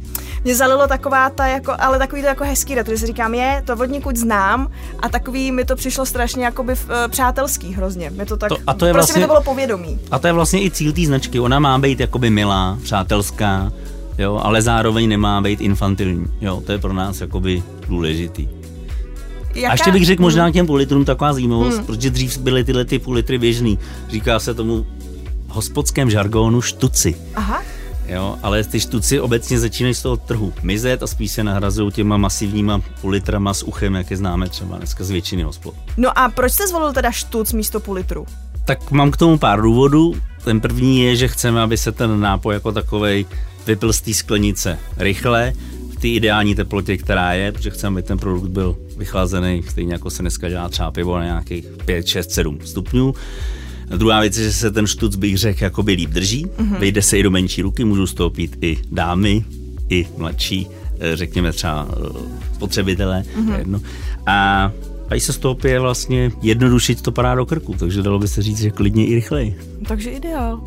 mě 0.45 0.55
zalilo 0.55 0.87
taková 0.87 1.31
ta, 1.31 1.47
jako, 1.47 1.73
ale 1.79 1.99
takový 1.99 2.23
to 2.23 2.29
jako 2.29 2.45
hezký 2.45 2.75
retro, 2.75 2.95
že 2.95 3.01
si 3.01 3.07
říkám, 3.07 3.35
je, 3.35 3.63
to 3.67 3.73
od 3.73 3.91
někud 3.91 4.17
znám 4.17 4.71
a 5.01 5.09
takový 5.09 5.53
mi 5.53 5.65
to 5.65 5.77
přišlo 5.77 6.07
strašně 6.07 6.45
jakoby 6.45 6.73
uh, 6.73 6.79
přátelský 7.09 7.75
hrozně. 7.75 8.11
Mě 8.11 8.27
to 8.27 8.37
tak, 8.37 8.49
to, 8.49 8.57
a 8.67 8.75
to 8.75 8.87
je 8.87 8.93
prostě 8.93 9.13
vlastně, 9.13 9.21
mi 9.21 9.27
to 9.27 9.33
bylo 9.33 9.43
povědomí. 9.43 9.99
A 10.11 10.19
to 10.19 10.27
je 10.27 10.33
vlastně 10.33 10.65
i 10.65 10.71
cíl 10.71 10.93
té 10.93 11.07
značky, 11.07 11.41
ona 11.41 11.59
má 11.59 11.79
být 11.79 12.01
jakoby 12.01 12.31
milá, 12.31 12.79
přátelská, 12.83 13.73
jo, 14.19 14.41
ale 14.43 14.63
zároveň 14.63 15.09
nemá 15.09 15.41
být 15.41 15.61
infantilní, 15.61 16.27
jo, 16.41 16.63
to 16.67 16.73
je 16.73 16.79
pro 16.79 16.93
nás 16.93 17.21
jakoby 17.21 17.63
důležitý. 17.89 18.49
Jaká? 19.57 19.69
A 19.69 19.73
ještě 19.73 19.93
bych 19.93 20.07
řekl 20.07 20.23
možná 20.23 20.51
k 20.51 20.53
těm 20.53 20.67
půl 20.67 20.77
litrům 20.77 21.05
taková 21.05 21.33
zajímavost, 21.33 21.77
hmm. 21.77 21.87
protože 21.87 22.11
dřív 22.11 22.39
byly 22.39 22.65
tyhle 22.65 22.85
ty 22.85 22.99
půl 22.99 23.15
litry 23.15 23.39
běžný. 23.39 23.79
Říká 24.11 24.39
se 24.39 24.55
tomu 24.55 24.87
v 25.47 25.51
hospodském 25.51 26.11
žargónu 26.11 26.63
štuci. 26.63 27.17
Aha. 27.35 27.63
Jo, 28.09 28.39
ale 28.43 28.65
ty 28.65 28.81
štuci 28.81 29.21
obecně 29.21 29.59
začínají 29.59 29.95
z 29.95 30.03
toho 30.03 30.17
trhu 30.17 30.53
mizet 30.63 31.03
a 31.03 31.07
spíš 31.07 31.33
se 31.33 31.45
nahrazují 31.45 31.93
těma 31.93 32.17
masivníma 32.17 32.81
půl 33.01 33.11
litrama 33.11 33.55
s 33.55 33.63
uchem, 33.63 33.95
jak 33.95 34.11
je 34.11 34.17
známe 34.17 34.49
třeba 34.49 34.77
dneska 34.77 35.05
z 35.05 35.11
většiny 35.11 35.43
hospod. 35.43 35.75
No 35.97 36.19
a 36.19 36.29
proč 36.29 36.53
jste 36.53 36.69
zvolil 36.69 36.93
teda 36.93 37.11
štuc 37.11 37.53
místo 37.53 37.81
půl 37.81 37.95
litru? 37.95 38.27
Tak 38.65 38.91
mám 38.91 39.11
k 39.11 39.17
tomu 39.17 39.39
pár 39.39 39.61
důvodů. 39.61 40.15
Ten 40.45 40.61
první 40.61 41.01
je, 41.01 41.17
že 41.17 41.29
chceme, 41.29 41.63
aby 41.63 41.79
se 41.79 41.93
ten 41.93 42.21
nápoj 42.21 42.55
jako 42.55 42.73
takovej 42.73 43.27
vypil 43.67 43.93
z 43.93 44.01
té 44.01 44.15
sklenice 44.15 44.79
rychle, 44.97 45.53
té 46.07 46.11
ideální 46.11 46.55
teplotě, 46.55 46.97
která 46.97 47.33
je, 47.33 47.53
protože 47.53 47.71
chceme, 47.71 47.95
aby 47.95 48.03
ten 48.03 48.19
produkt 48.19 48.49
byl 48.49 48.77
vychlazený, 48.97 49.63
stejně 49.69 49.93
jako 49.93 50.11
se 50.11 50.23
dneska 50.23 50.49
dělá 50.49 50.69
třeba 50.69 50.91
pivo 50.91 51.19
na 51.19 51.25
nějakých 51.25 51.67
5, 51.85 52.07
6, 52.07 52.31
7 52.31 52.59
stupňů. 52.65 53.15
Druhá 53.97 54.21
věc 54.21 54.37
je, 54.37 54.45
že 54.45 54.53
se 54.53 54.71
ten 54.71 54.87
štuc 54.87 55.17
bych 55.17 55.39
řekl 55.39 55.65
jakoby 55.65 55.93
líp 55.93 56.11
drží, 56.11 56.47
mm-hmm. 56.47 56.79
vejde 56.79 57.03
se 57.03 57.19
i 57.19 57.23
do 57.23 57.31
menší 57.31 57.63
ruky, 57.63 57.85
můžou 57.85 58.07
stoupit 58.07 58.57
i 58.61 58.79
dámy, 58.93 59.45
i 59.89 60.07
mladší, 60.17 60.67
eh, 61.01 61.17
řekněme 61.17 61.53
třeba 61.53 61.89
eh, 61.91 62.55
spotřebitelé. 62.55 63.25
Mm-hmm. 63.37 63.59
Jedno. 63.59 63.81
A 64.27 64.73
a 65.11 65.21
se 65.21 65.33
stoupí 65.33 65.69
je 65.69 65.81
vlastně 65.81 66.33
jednodušit 66.43 67.03
to 67.03 67.13
padá 67.13 67.35
do 67.35 67.47
krku, 67.47 67.75
takže 67.79 68.03
dalo 68.03 68.19
by 68.19 68.29
se 68.29 68.43
říct, 68.43 68.59
že 68.59 68.71
klidně 68.71 69.07
i 69.07 69.15
rychleji. 69.15 69.59
Takže 69.89 70.11
ideál. 70.11 70.61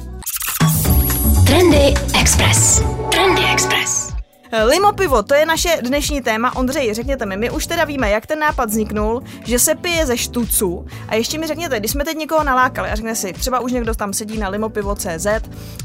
Trendy 1.46 1.93
Express. 2.22 2.84
Trendy 3.12 3.41
Express. 3.53 4.09
Limo 4.51 4.94
pivo, 4.94 5.24
to 5.24 5.34
je 5.34 5.46
naše 5.46 5.77
dnešní 5.82 6.22
téma. 6.22 6.56
Ondřej, 6.56 6.94
řekněte 6.94 7.25
mi, 7.25 7.38
my 7.38 7.50
už 7.51 7.68
teda 7.68 7.84
víme, 7.86 8.10
jak 8.10 8.27
ten 8.27 8.39
nápad 8.39 8.70
vzniknul, 8.70 9.24
že 9.46 9.60
se 9.60 9.75
pije 9.75 10.06
ze 10.06 10.18
štuců. 10.18 10.86
A 11.08 11.15
ještě 11.15 11.38
mi 11.38 11.48
řekněte, 11.48 11.79
když 11.79 11.91
jsme 11.91 12.06
teď 12.06 12.18
někoho 12.18 12.44
nalákali 12.44 12.89
a 12.89 12.96
řekne 12.96 13.15
si, 13.15 13.34
třeba 13.34 13.60
už 13.60 13.72
někdo 13.72 13.96
tam 13.96 14.13
sedí 14.13 14.38
na 14.38 14.50
limopivo.cz, 14.50 15.27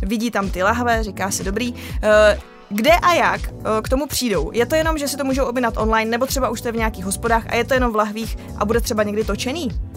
vidí 0.03 0.31
tam 0.31 0.51
ty 0.51 0.63
lahve, 0.63 1.03
říká 1.03 1.31
si 1.31 1.45
dobrý, 1.45 1.75
eh, 2.03 2.39
kde 2.69 2.93
a 2.93 3.15
jak 3.15 3.41
eh, 3.49 3.53
k 3.83 3.89
tomu 3.89 4.07
přijdou? 4.07 4.51
Je 4.53 4.67
to 4.67 4.75
jenom, 4.75 4.99
že 4.99 5.09
si 5.09 5.17
to 5.17 5.25
můžou 5.25 5.45
objednat 5.45 5.77
online, 5.77 6.11
nebo 6.11 6.27
třeba 6.27 6.49
už 6.49 6.61
to 6.61 6.69
je 6.69 6.73
v 6.73 6.77
nějakých 6.77 7.05
hospodách 7.05 7.45
a 7.49 7.55
je 7.55 7.65
to 7.65 7.75
jenom 7.75 7.93
v 7.93 7.97
lahvích 7.97 8.39
a 8.59 8.65
bude 8.65 8.81
třeba 8.81 9.03
někdy 9.03 9.25
točený? 9.25 9.94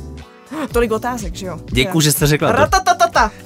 Tolik 0.71 0.91
otázek, 0.91 1.35
že 1.35 1.45
jo? 1.45 1.59
Děkuji, 1.71 1.99
že 1.99 2.11
jste 2.11 2.27
řekla 2.27 2.67
to. 2.67 2.77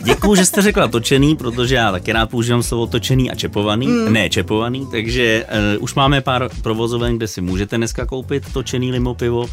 Děkuji, 0.03 0.36
že 0.36 0.46
jste 0.46 0.62
řekla 0.62 0.88
točený, 0.88 1.36
protože 1.36 1.75
já 1.75 1.91
taky 1.91 2.12
rád 2.12 2.29
používám 2.29 2.63
slovo 2.63 2.88
točený 2.88 3.31
a 3.31 3.36
čepovaný. 3.36 3.88
Mm. 3.88 4.13
Ne 4.13 4.29
čepovaný, 4.29 4.88
takže 4.91 5.46
uh, 5.77 5.84
už 5.84 5.96
máme 5.96 6.22
pár 6.22 6.50
provozoven, 6.62 7.17
kde 7.17 7.27
si 7.27 7.41
můžete 7.41 7.77
dneska 7.77 8.05
koupit 8.05 8.53
točený 8.53 8.91
limo 8.91 9.15
pivo. 9.15 9.48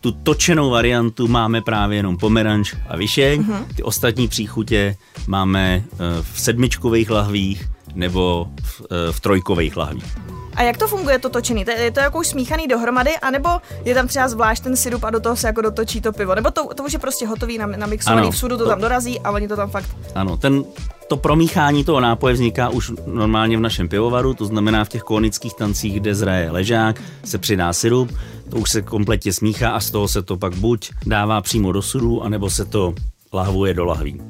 Tu 0.00 0.12
točenou 0.12 0.70
variantu 0.70 1.28
máme 1.28 1.60
právě 1.60 1.98
jenom 1.98 2.16
pomeranč 2.16 2.74
a 2.88 2.96
vyšeň. 2.96 3.42
Mm-hmm. 3.42 3.64
Ty 3.76 3.82
ostatní 3.82 4.28
příchutě 4.28 4.96
máme 5.26 5.84
uh, 5.92 5.98
v 6.32 6.40
sedmičkových 6.40 7.10
lahvích 7.10 7.68
nebo 7.98 8.48
v, 8.62 8.80
uh, 8.80 8.86
v 9.10 9.20
trojkových 9.20 9.76
lahvích. 9.76 10.16
A 10.58 10.62
jak 10.62 10.76
to 10.76 10.88
funguje 10.88 11.18
to 11.18 11.28
točený? 11.28 11.64
To, 11.64 11.70
je 11.70 11.90
to 11.90 12.00
jako 12.00 12.18
už 12.18 12.26
smíchaný 12.26 12.66
dohromady, 12.66 13.16
anebo 13.22 13.48
je 13.84 13.94
tam 13.94 14.08
třeba 14.08 14.28
zvlášť 14.28 14.62
ten 14.62 14.76
syrup 14.76 15.04
a 15.04 15.10
do 15.10 15.20
toho 15.20 15.36
se 15.36 15.46
jako 15.46 15.60
dotočí 15.60 16.00
to 16.00 16.12
pivo? 16.12 16.34
Nebo 16.34 16.50
to, 16.50 16.74
to 16.74 16.84
už 16.84 16.92
je 16.92 16.98
prostě 16.98 17.26
hotový, 17.26 17.58
namixovaný, 17.58 18.22
ano, 18.22 18.30
v 18.30 18.38
sudu 18.38 18.56
to, 18.56 18.64
to 18.64 18.70
tam 18.70 18.80
dorazí 18.80 19.20
a 19.20 19.30
oni 19.30 19.48
to 19.48 19.56
tam 19.56 19.70
fakt... 19.70 19.96
Ano, 20.14 20.36
ten, 20.36 20.64
to 21.08 21.16
promíchání 21.16 21.84
toho 21.84 22.00
nápoje 22.00 22.34
vzniká 22.34 22.68
už 22.68 22.92
normálně 23.06 23.56
v 23.56 23.60
našem 23.60 23.88
pivovaru, 23.88 24.34
to 24.34 24.46
znamená 24.46 24.84
v 24.84 24.88
těch 24.88 25.02
konických 25.02 25.54
tancích, 25.54 26.00
kde 26.00 26.14
zraje 26.14 26.50
ležák, 26.50 27.02
se 27.24 27.38
přidá 27.38 27.72
syrup, 27.72 28.12
to 28.50 28.56
už 28.56 28.70
se 28.70 28.82
kompletně 28.82 29.32
smíchá 29.32 29.70
a 29.70 29.80
z 29.80 29.90
toho 29.90 30.08
se 30.08 30.22
to 30.22 30.36
pak 30.36 30.54
buď 30.54 30.90
dává 31.06 31.40
přímo 31.40 31.72
do 31.72 31.82
sudu, 31.82 32.22
anebo 32.22 32.50
se 32.50 32.64
to 32.64 32.94
lahvuje 33.32 33.74
do 33.74 33.84
lahví. 33.84 34.20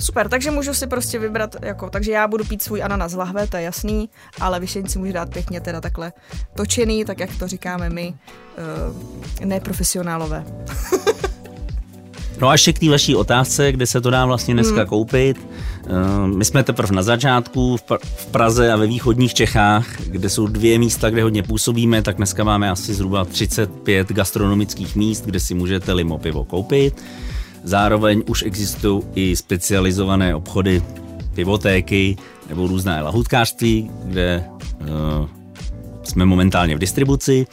Super, 0.00 0.28
takže 0.28 0.50
můžu 0.50 0.74
si 0.74 0.86
prostě 0.86 1.18
vybrat, 1.18 1.56
jako, 1.62 1.90
takže 1.90 2.12
já 2.12 2.28
budu 2.28 2.44
pít 2.44 2.62
svůj 2.62 2.82
ananas 2.82 3.12
z 3.12 3.14
lahve, 3.14 3.46
to 3.46 3.56
je 3.56 3.62
jasný, 3.62 4.10
ale 4.40 4.60
vyšení 4.60 4.88
si 4.88 4.98
můžu 4.98 5.12
dát 5.12 5.30
pěkně 5.30 5.60
teda 5.60 5.80
takhle 5.80 6.12
točený, 6.56 7.04
tak 7.04 7.20
jak 7.20 7.36
to 7.38 7.48
říkáme 7.48 7.90
my, 7.90 8.14
uh, 9.40 9.46
neprofesionálové. 9.46 10.44
No 12.40 12.48
a 12.48 12.52
ještě 12.52 12.72
k 12.72 12.78
té 12.78 12.90
vaší 12.90 13.16
otázce, 13.16 13.72
kde 13.72 13.86
se 13.86 14.00
to 14.00 14.10
dá 14.10 14.26
vlastně 14.26 14.54
dneska 14.54 14.76
hmm. 14.76 14.86
koupit. 14.86 15.46
Uh, 15.86 16.26
my 16.26 16.44
jsme 16.44 16.62
teprve 16.62 16.94
na 16.94 17.02
začátku 17.02 17.76
v, 17.76 17.82
v 18.04 18.26
Praze 18.26 18.72
a 18.72 18.76
ve 18.76 18.86
východních 18.86 19.34
Čechách, 19.34 19.86
kde 20.06 20.30
jsou 20.30 20.46
dvě 20.46 20.78
místa, 20.78 21.10
kde 21.10 21.22
hodně 21.22 21.42
působíme, 21.42 22.02
tak 22.02 22.16
dneska 22.16 22.44
máme 22.44 22.70
asi 22.70 22.94
zhruba 22.94 23.24
35 23.24 24.12
gastronomických 24.12 24.96
míst, 24.96 25.24
kde 25.24 25.40
si 25.40 25.54
můžete 25.54 25.92
limo 25.92 26.18
pivo 26.18 26.44
koupit. 26.44 27.04
Zároveň 27.64 28.22
už 28.28 28.42
existují 28.42 29.02
i 29.14 29.36
specializované 29.36 30.34
obchody, 30.34 30.82
pivotéky 31.34 32.16
nebo 32.48 32.66
různé 32.66 33.02
lahutkářství, 33.02 33.90
kde 34.04 34.44
uh, 34.80 34.86
jsme 36.02 36.24
momentálně 36.24 36.76
v 36.76 36.78
distribuci 36.78 37.46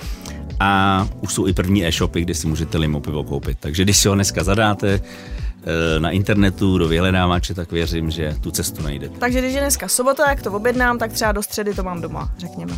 a 0.59 1.07
už 1.21 1.33
jsou 1.33 1.47
i 1.47 1.53
první 1.53 1.85
e-shopy, 1.85 2.21
kde 2.21 2.33
si 2.33 2.47
můžete 2.47 2.77
limo 2.77 3.01
pivo 3.01 3.23
koupit. 3.23 3.57
Takže 3.59 3.83
když 3.83 3.97
si 3.97 4.07
ho 4.07 4.15
dneska 4.15 4.43
zadáte 4.43 4.89
eh, 4.99 5.99
na 5.99 6.11
internetu 6.11 6.77
do 6.77 6.87
vyhledávače, 6.87 7.53
tak 7.53 7.71
věřím, 7.71 8.11
že 8.11 8.35
tu 8.41 8.51
cestu 8.51 8.83
najdete. 8.83 9.19
Takže 9.19 9.39
když 9.39 9.53
je 9.53 9.61
dneska 9.61 9.87
sobota, 9.87 10.29
jak 10.29 10.41
to 10.41 10.51
objednám, 10.51 10.97
tak 10.97 11.11
třeba 11.11 11.31
do 11.31 11.43
středy 11.43 11.73
to 11.73 11.83
mám 11.83 12.01
doma, 12.01 12.31
řekněme. 12.37 12.73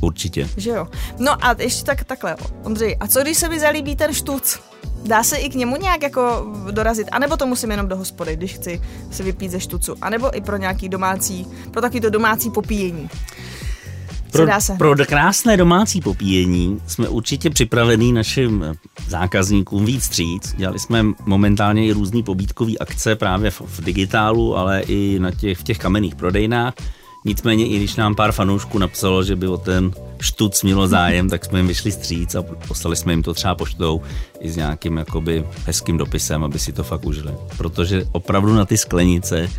Určitě. 0.00 0.48
Že 0.56 0.70
jo. 0.70 0.88
No 1.18 1.44
a 1.44 1.56
ještě 1.58 1.84
tak 1.84 2.04
takhle, 2.04 2.36
Ondřej, 2.62 2.96
a 3.00 3.06
co 3.06 3.22
když 3.22 3.38
se 3.38 3.48
mi 3.48 3.60
zalíbí 3.60 3.96
ten 3.96 4.14
štuc? 4.14 4.60
Dá 5.06 5.22
se 5.22 5.36
i 5.36 5.48
k 5.48 5.54
němu 5.54 5.76
nějak 5.76 6.02
jako 6.02 6.52
dorazit, 6.70 7.08
anebo 7.12 7.36
to 7.36 7.46
musím 7.46 7.70
jenom 7.70 7.88
do 7.88 7.96
hospody, 7.96 8.36
když 8.36 8.54
chci 8.54 8.82
si 9.10 9.22
vypít 9.22 9.50
ze 9.50 9.60
štucu, 9.60 9.94
anebo 10.00 10.36
i 10.36 10.40
pro 10.40 10.56
nějaký 10.56 10.88
domácí, 10.88 11.46
pro 11.70 11.82
takový 11.82 12.00
to 12.00 12.10
domácí 12.10 12.50
popíjení. 12.50 13.08
Pro, 14.32 14.46
pro 14.78 15.06
krásné 15.06 15.56
domácí 15.56 16.00
popíjení 16.00 16.80
jsme 16.86 17.08
určitě 17.08 17.50
připravení 17.50 18.12
našim 18.12 18.64
zákazníkům 19.08 19.84
víc 19.84 20.04
stříc. 20.04 20.54
Dělali 20.56 20.78
jsme 20.78 21.04
momentálně 21.26 21.86
i 21.86 21.92
různý 21.92 22.22
pobídkové 22.22 22.72
akce 22.80 23.16
právě 23.16 23.50
v, 23.50 23.60
v 23.60 23.84
digitálu, 23.84 24.56
ale 24.56 24.80
i 24.80 25.18
na 25.18 25.30
těch, 25.30 25.58
v 25.58 25.62
těch 25.62 25.78
kamenných 25.78 26.14
prodejnách. 26.14 26.74
Nicméně 27.24 27.66
i 27.66 27.76
když 27.76 27.96
nám 27.96 28.14
pár 28.14 28.32
fanoušků 28.32 28.78
napsalo, 28.78 29.22
že 29.24 29.36
by 29.36 29.48
o 29.48 29.56
ten 29.56 29.90
štuc 30.20 30.62
mělo 30.62 30.88
zájem, 30.88 31.30
tak 31.30 31.44
jsme 31.44 31.58
jim 31.58 31.68
vyšli 31.68 31.92
stříc 31.92 32.34
a 32.34 32.42
poslali 32.42 32.96
jsme 32.96 33.12
jim 33.12 33.22
to 33.22 33.34
třeba 33.34 33.54
poštou 33.54 34.00
i 34.40 34.50
s 34.50 34.56
nějakým 34.56 34.96
jakoby 34.96 35.44
hezkým 35.64 35.98
dopisem, 35.98 36.44
aby 36.44 36.58
si 36.58 36.72
to 36.72 36.82
fakt 36.82 37.04
užili. 37.04 37.34
Protože 37.56 38.04
opravdu 38.12 38.54
na 38.54 38.64
ty 38.64 38.76
sklenice 38.76 39.50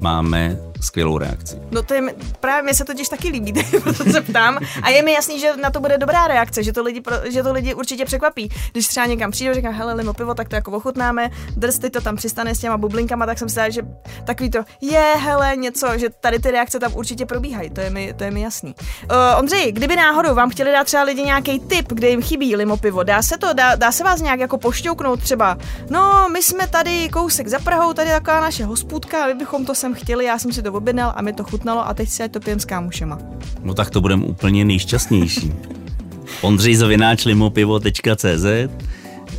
máme 0.00 0.58
skvělou 0.80 1.18
reakci. 1.18 1.56
No 1.70 1.82
to 1.82 1.94
je, 1.94 2.02
právě 2.40 2.62
mi 2.62 2.74
se 2.74 2.84
totiž 2.84 3.08
taky 3.08 3.28
líbí, 3.28 3.52
proto 3.82 4.04
se 4.04 4.20
ptám. 4.20 4.58
A 4.82 4.88
je 4.88 5.02
mi 5.02 5.12
jasný, 5.12 5.40
že 5.40 5.56
na 5.56 5.70
to 5.70 5.80
bude 5.80 5.98
dobrá 5.98 6.26
reakce, 6.26 6.62
že 6.62 6.72
to 6.72 6.82
lidi, 6.82 7.02
že 7.24 7.42
to 7.42 7.52
lidi 7.52 7.74
určitě 7.74 8.04
překvapí. 8.04 8.48
Když 8.72 8.86
třeba 8.86 9.06
někam 9.06 9.30
přijde, 9.30 9.54
říká, 9.54 9.70
hele, 9.70 9.94
limo 9.94 10.14
pivo, 10.14 10.34
tak 10.34 10.48
to 10.48 10.54
jako 10.54 10.70
ochutnáme, 10.70 11.30
drz, 11.56 11.78
teď 11.78 11.92
to 11.92 12.00
tam 12.00 12.16
přistane 12.16 12.54
s 12.54 12.58
těma 12.58 12.76
bublinkama, 12.76 13.26
tak 13.26 13.38
jsem 13.38 13.48
si 13.48 13.60
že 13.68 13.82
takový 14.24 14.50
to, 14.50 14.58
je, 14.80 15.14
hele, 15.18 15.56
něco, 15.56 15.98
že 15.98 16.10
tady 16.10 16.38
ty 16.38 16.50
reakce 16.50 16.78
tam 16.78 16.92
určitě 16.94 17.26
probíhají, 17.26 17.70
to 17.70 17.80
je 17.80 17.90
mi, 17.90 18.14
to 18.14 18.24
je 18.24 18.30
mi 18.30 18.40
jasný. 18.40 18.74
Uh, 19.10 19.38
Ondřej, 19.38 19.72
kdyby 19.72 19.96
náhodou 19.96 20.34
vám 20.34 20.50
chtěli 20.50 20.72
dát 20.72 20.84
třeba 20.84 21.02
lidi 21.02 21.22
nějaký 21.22 21.60
tip, 21.60 21.92
kde 21.92 22.08
jim 22.08 22.22
chybí 22.22 22.56
limo 22.56 22.76
pivo, 22.76 23.02
dá 23.02 23.22
se 23.22 23.38
to, 23.38 23.52
dá, 23.52 23.74
dá 23.74 23.92
se 23.92 24.04
vás 24.04 24.20
nějak 24.20 24.40
jako 24.40 24.58
pošťouknout 24.58 25.20
třeba, 25.22 25.58
no, 25.90 26.28
my 26.32 26.42
jsme 26.42 26.66
tady 26.66 27.08
kousek 27.08 27.48
za 27.48 27.58
Prahou, 27.58 27.92
tady 27.92 28.10
taková 28.10 28.40
naše 28.40 28.64
hospůdka, 28.64 29.26
my 29.26 29.34
bychom 29.34 29.64
to 29.64 29.74
sem 29.74 29.94
chtěli, 29.94 30.24
já 30.24 30.38
jsem 30.38 30.52
si 30.52 30.62
to 30.62 30.69
objednal 30.70 31.12
a 31.16 31.22
mi 31.22 31.32
to 31.32 31.44
chutnalo 31.44 31.88
a 31.88 31.94
teď 31.94 32.08
si 32.08 32.28
to 32.28 32.40
pijem 32.40 32.60
s 32.60 32.64
kámošema. 32.64 33.18
No 33.62 33.74
tak 33.74 33.90
to 33.90 34.00
budeme 34.00 34.24
úplně 34.24 34.64
nejšťastnější. 34.64 35.52
Ondřej 36.42 36.76
zavináč 36.76 37.24
limopivo.cz 37.24 38.46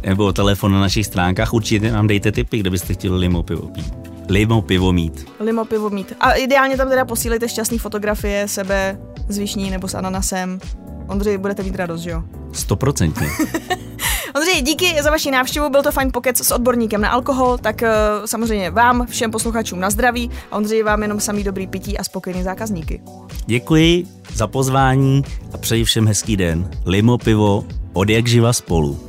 nebo 0.06 0.34
telefon 0.34 0.72
na 0.72 0.80
našich 0.80 1.06
stránkách. 1.06 1.54
Určitě 1.54 1.92
nám 1.92 2.08
dejte 2.08 2.32
tipy, 2.32 2.58
kde 2.58 2.70
byste 2.70 2.94
chtěli 2.94 3.18
limo 3.18 3.44
pivo 3.44 3.68
pít. 3.68 3.94
Limo 4.30 4.62
pivo 4.62 4.94
mít. 4.94 5.26
Limo 5.40 5.66
pivo 5.66 5.90
mít. 5.90 6.14
A 6.20 6.32
ideálně 6.32 6.78
tam 6.78 6.90
teda 6.90 7.06
posílejte 7.06 7.50
šťastné 7.50 7.78
fotografie 7.78 8.48
sebe 8.48 8.98
s 9.28 9.38
višní 9.38 9.70
nebo 9.70 9.88
s 9.88 9.96
ananasem. 9.96 10.60
Ondřej, 11.08 11.38
budete 11.38 11.64
mít 11.64 11.76
radost, 11.76 12.02
že 12.02 12.10
jo? 12.10 12.24
Stoprocentně. 12.54 13.28
Ondřej, 14.36 14.62
díky 14.62 15.04
za 15.04 15.12
vaši 15.12 15.32
návštěvu, 15.32 15.70
byl 15.70 15.84
to 15.84 15.92
fajn 15.92 16.12
pokec 16.12 16.48
s 16.48 16.52
odborníkem 16.52 17.02
na 17.02 17.10
alkohol, 17.10 17.58
tak 17.58 17.82
uh, 17.82 17.88
samozřejmě 18.26 18.72
vám, 18.72 19.08
všem 19.08 19.32
posluchačům 19.32 19.80
na 19.80 19.90
zdraví 19.90 20.32
a 20.52 20.56
Ondřej 20.58 20.84
vám 20.84 21.02
jenom 21.02 21.20
samý 21.20 21.44
dobrý 21.44 21.68
pití 21.68 21.98
a 21.98 22.04
spokojený 22.04 22.44
zákazníky. 22.44 23.02
Děkuji 23.46 24.06
za 24.34 24.48
pozvání 24.48 25.24
a 25.54 25.58
přeji 25.58 25.84
všem 25.84 26.08
hezký 26.08 26.38
den. 26.38 26.70
Limo 26.86 27.18
pivo, 27.18 27.66
od 27.94 28.10
jak 28.10 28.28
živa 28.28 28.54
spolu. 28.54 29.00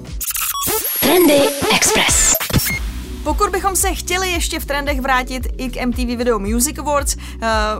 Trendy 1.01 1.41
Express. 1.75 2.35
Pokud 3.25 3.51
bychom 3.51 3.77
se 3.77 3.95
chtěli 3.95 4.31
ještě 4.31 4.61
v 4.61 4.65
trendech 4.65 5.01
vrátit 5.01 5.47
i 5.57 5.71
k 5.71 5.87
MTV 5.87 5.99
Video 5.99 6.39
Music 6.39 6.79
Awards 6.79 7.17
uh, 7.17 7.23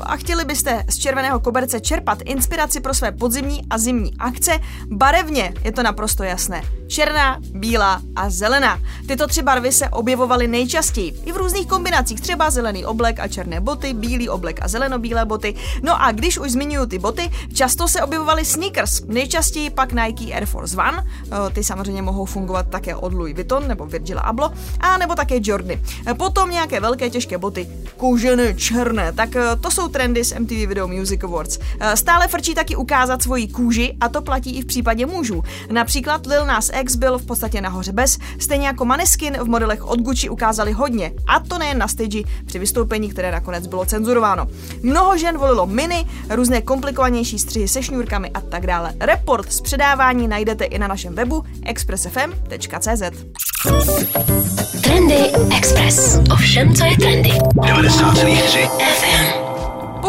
a 0.03 0.17
chtěli 0.17 0.45
byste 0.45 0.85
z 0.89 0.99
červeného 0.99 1.41
koberce 1.41 1.81
čerpat 1.81 2.19
inspiraci 2.25 2.81
pro 2.81 2.95
své 2.95 3.13
podzimní 3.13 3.61
a 3.71 3.79
zimní 3.79 4.11
akce, 4.19 4.59
barevně 4.87 5.55
je 5.65 5.73
to 5.73 5.83
naprosto 5.83 6.23
jasné. 6.23 6.63
Černá, 6.93 7.41
bílá 7.55 8.03
a 8.17 8.31
zelená. 8.31 8.81
Tyto 9.09 9.27
tři 9.27 9.43
barvy 9.43 9.73
se 9.73 9.89
objevovaly 9.89 10.49
nejčastěji. 10.49 11.23
I 11.25 11.33
v 11.33 11.37
různých 11.37 11.67
kombinacích, 11.67 12.21
třeba 12.21 12.51
zelený 12.51 12.85
oblek 12.85 13.21
a 13.21 13.29
černé 13.29 13.61
boty, 13.61 13.95
bílý 13.95 14.29
oblek 14.29 14.59
a 14.63 14.69
zelenobílé 14.69 15.25
boty. 15.25 15.55
No 15.83 16.03
a 16.03 16.13
když 16.13 16.39
už 16.39 16.51
zmiňuju 16.51 16.87
ty 16.87 16.99
boty, 16.99 17.31
často 17.55 17.89
se 17.89 18.03
objevovaly 18.03 18.45
sneakers, 18.45 19.01
nejčastěji 19.07 19.71
pak 19.71 19.93
Nike 19.93 20.35
Air 20.35 20.47
Force 20.47 20.77
One. 20.77 20.99
Uh, 20.99 21.51
ty 21.53 21.65
samozřejmě 21.65 22.03
mohou 22.03 22.25
fungovat 22.25 22.67
také 22.69 22.97
od 22.97 23.13
Louis 23.13 23.35
Vuitton 23.35 23.69
nebo 23.69 23.87
Virgil 23.87 24.19
Abloh, 24.23 24.53
a 24.81 24.99
nebo 24.99 25.15
také 25.15 25.33
také 25.33 25.51
Jordy. 25.51 25.81
Potom 26.17 26.51
nějaké 26.51 26.81
velké 26.81 27.11
těžké 27.11 27.39
boty, 27.39 27.69
koužené, 27.97 28.55
černé, 28.55 29.13
tak 29.13 29.37
eh, 29.37 29.57
to 29.61 29.71
jsou 29.71 29.89
trendy 29.89 30.25
z 30.25 30.39
MTV 30.39 30.67
Video 30.69 30.89
Music 30.89 31.25
Awards. 31.25 31.59
Eh, 31.81 31.97
stále 31.97 32.29
frčí 32.29 32.55
taky 32.55 32.77
ukázat 32.77 33.23
svoji 33.23 33.49
kůži 33.49 33.97
a 34.01 34.09
to 34.09 34.23
platí 34.23 34.59
i 34.59 34.63
v 34.63 34.67
případě 34.67 35.07
mužů. 35.07 35.43
Například 35.71 36.27
Lil 36.27 36.47
Nas 36.47 36.71
X 36.75 36.82
byl 36.91 37.19
v 37.19 37.27
podstatě 37.27 37.61
nahoře 37.61 37.93
bez, 37.93 38.19
stejně 38.39 38.67
jako 38.67 38.85
Maneskin 38.85 39.37
v 39.41 39.49
modelech 39.49 39.85
od 39.85 40.01
Gucci 40.01 40.29
ukázali 40.29 40.73
hodně. 40.73 41.13
A 41.27 41.41
to 41.41 41.59
nejen 41.59 41.79
na 41.79 41.89
stage 41.89 42.23
při 42.47 42.59
vystoupení, 42.59 43.11
které 43.11 43.33
nakonec 43.33 43.67
bylo 43.67 43.85
cenzurováno. 43.85 44.47
Mnoho 44.83 45.19
žen 45.19 45.39
volilo 45.39 45.67
mini, 45.67 46.07
různé 46.31 46.63
komplikovanější 46.63 47.39
střihy 47.39 47.69
se 47.69 47.83
šňůrkami 47.83 48.31
a 48.31 48.41
tak 48.41 48.67
dále. 48.67 48.93
Report 49.01 49.53
z 49.53 49.61
předávání 49.61 50.29
najdete 50.29 50.65
i 50.65 50.79
na 50.79 50.89
našem 50.89 51.15
webu 51.15 51.45
expressfm.cz. 51.67 53.03
Trendy 54.83 55.31
Express. 55.57 56.19
Ovšem, 56.33 56.75
co 56.75 56.85
je 56.85 56.97
trendy. 56.97 57.31
90,3 57.31 58.69
FM. 58.69 59.42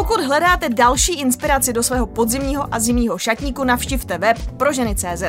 Pokud 0.04 0.26
hledáte 0.26 0.70
další 0.70 1.20
inspiraci 1.20 1.74
do 1.74 1.84
svého 1.84 2.06
podzimního 2.06 2.68
a 2.72 2.80
zimního 2.80 3.18
šatníku, 3.18 3.64
navštivte 3.64 4.18
web 4.18 4.38
proženy.cz. 4.58 5.24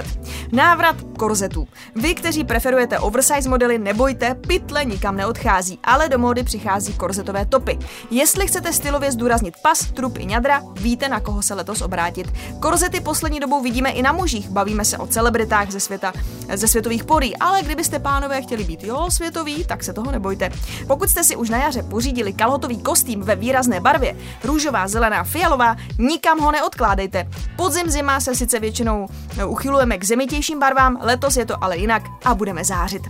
Návrat 0.53 0.97
korzetů. 1.19 1.69
Vy, 1.97 2.15
kteří 2.15 2.45
preferujete 2.45 2.99
oversize 2.99 3.49
modely, 3.49 3.79
nebojte, 3.79 4.35
pytle 4.35 4.85
nikam 4.85 5.17
neodchází, 5.17 5.79
ale 5.85 6.09
do 6.09 6.19
módy 6.19 6.43
přichází 6.43 6.93
korzetové 6.93 7.47
topy. 7.47 7.79
Jestli 8.11 8.47
chcete 8.47 8.73
stylově 8.73 9.13
zdůraznit 9.13 9.55
pas, 9.63 9.87
trup 9.93 10.19
i 10.19 10.27
ňadra, 10.27 10.63
víte, 10.81 11.09
na 11.09 11.21
koho 11.21 11.43
se 11.43 11.55
letos 11.55 11.83
obrátit. 11.83 12.33
Korzety 12.61 13.01
poslední 13.01 13.41
dobou 13.41 13.63
vidíme 13.63 13.91
i 13.91 14.03
na 14.03 14.13
mužích, 14.13 14.49
bavíme 14.49 14.85
se 14.85 14.99
o 14.99 15.07
celebritách 15.07 15.71
ze 15.71 15.81
světa, 15.81 16.13
ze 16.55 16.69
světových 16.69 17.05
porí, 17.05 17.37
ale 17.37 17.63
kdybyste 17.63 17.99
pánové 17.99 18.43
chtěli 18.43 18.65
být 18.65 18.85
jo 18.85 19.07
světový, 19.11 19.65
tak 19.65 19.85
se 19.85 19.93
toho 19.93 20.13
nebojte. 20.13 20.51
Pokud 20.87 21.09
jste 21.09 21.25
si 21.25 21.37
už 21.37 21.51
na 21.51 21.59
jaře 21.59 21.83
pořídili 21.83 22.33
kalhotový 22.33 22.79
kostým 22.79 23.21
ve 23.21 23.37
výrazné 23.37 23.81
barvě, 23.81 24.17
růžová, 24.65 24.89
zelená, 24.89 25.25
fialová, 25.25 25.77
nikam 25.99 26.39
ho 26.41 26.53
neodkládejte. 26.53 27.29
Podzim 27.57 27.91
zima 27.91 28.21
se 28.21 28.35
sice 28.35 28.61
většinou 28.61 29.09
e, 29.39 29.45
uchylujeme 29.45 29.99
k 29.99 30.05
zemitějším 30.05 30.61
barvám, 30.61 30.99
letos 31.01 31.37
je 31.37 31.47
to 31.47 31.65
ale 31.65 31.77
jinak 31.77 32.03
a 32.25 32.35
budeme 32.35 32.65
zářit. 32.65 33.03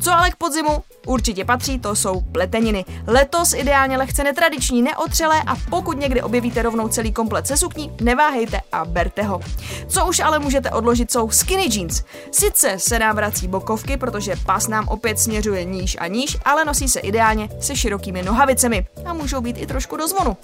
Co 0.00 0.12
ale 0.12 0.30
k 0.30 0.36
podzimu 0.36 0.82
určitě 1.06 1.44
patří, 1.44 1.78
to 1.78 1.96
jsou 1.96 2.20
pleteniny. 2.20 2.84
Letos 3.06 3.52
ideálně 3.52 3.96
lehce 3.96 4.24
netradiční, 4.24 4.82
neotřelé 4.82 5.42
a 5.46 5.56
pokud 5.70 5.98
někdy 5.98 6.22
objevíte 6.22 6.62
rovnou 6.62 6.88
celý 6.88 7.12
komplet 7.12 7.46
se 7.46 7.56
sukní, 7.56 7.92
neváhejte 8.00 8.60
a 8.72 8.84
berte 8.84 9.22
ho. 9.22 9.40
Co 9.88 10.06
už 10.06 10.20
ale 10.20 10.38
můžete 10.38 10.70
odložit 10.70 11.12
jsou 11.12 11.30
skinny 11.30 11.68
jeans. 11.72 12.02
Sice 12.30 12.74
se 12.78 12.98
nám 12.98 13.16
vrací 13.16 13.48
bokovky, 13.48 13.96
protože 13.96 14.36
pas 14.46 14.68
nám 14.68 14.88
opět 14.88 15.18
směřuje 15.18 15.64
níž 15.64 15.96
a 16.00 16.06
níž, 16.06 16.36
ale 16.44 16.64
nosí 16.64 16.88
se 16.88 17.00
ideálně 17.00 17.48
se 17.60 17.76
širokými 17.76 18.22
nohavicemi 18.22 18.86
a 19.04 19.12
můžou 19.14 19.40
být 19.40 19.58
i 19.58 19.66
trošku 19.66 19.96
do 19.96 20.08
zvonu. 20.08 20.36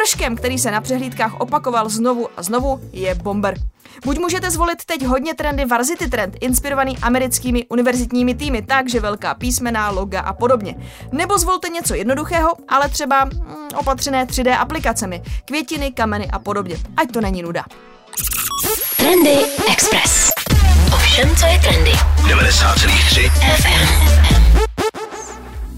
Svrškem, 0.00 0.36
který 0.36 0.58
se 0.58 0.70
na 0.70 0.80
přehlídkách 0.80 1.40
opakoval 1.40 1.88
znovu 1.88 2.28
a 2.36 2.42
znovu, 2.42 2.80
je 2.92 3.14
bomber. 3.14 3.54
Buď 4.04 4.18
můžete 4.18 4.50
zvolit 4.50 4.84
teď 4.84 5.04
hodně 5.04 5.34
trendy 5.34 5.64
Varsity 5.64 6.08
Trend, 6.08 6.36
inspirovaný 6.40 6.98
americkými 6.98 7.66
univerzitními 7.68 8.34
týmy, 8.34 8.62
takže 8.62 9.00
velká 9.00 9.34
písmena, 9.34 9.90
loga 9.90 10.20
a 10.20 10.32
podobně. 10.32 10.74
Nebo 11.12 11.38
zvolte 11.38 11.68
něco 11.68 11.94
jednoduchého, 11.94 12.50
ale 12.68 12.88
třeba 12.88 13.24
mm, 13.24 13.68
opatřené 13.76 14.24
3D 14.24 14.60
aplikacemi, 14.60 15.22
květiny, 15.44 15.92
kameny 15.92 16.28
a 16.30 16.38
podobně. 16.38 16.76
Ať 16.96 17.12
to 17.12 17.20
není 17.20 17.42
nuda. 17.42 17.64
Trendy 18.96 19.36
Express. 19.72 20.30
Ovšem, 20.94 21.36
co 21.36 21.46
je 21.46 21.58
trendy. 21.58 21.92
90,3 21.92 23.30
FM. 23.56 24.69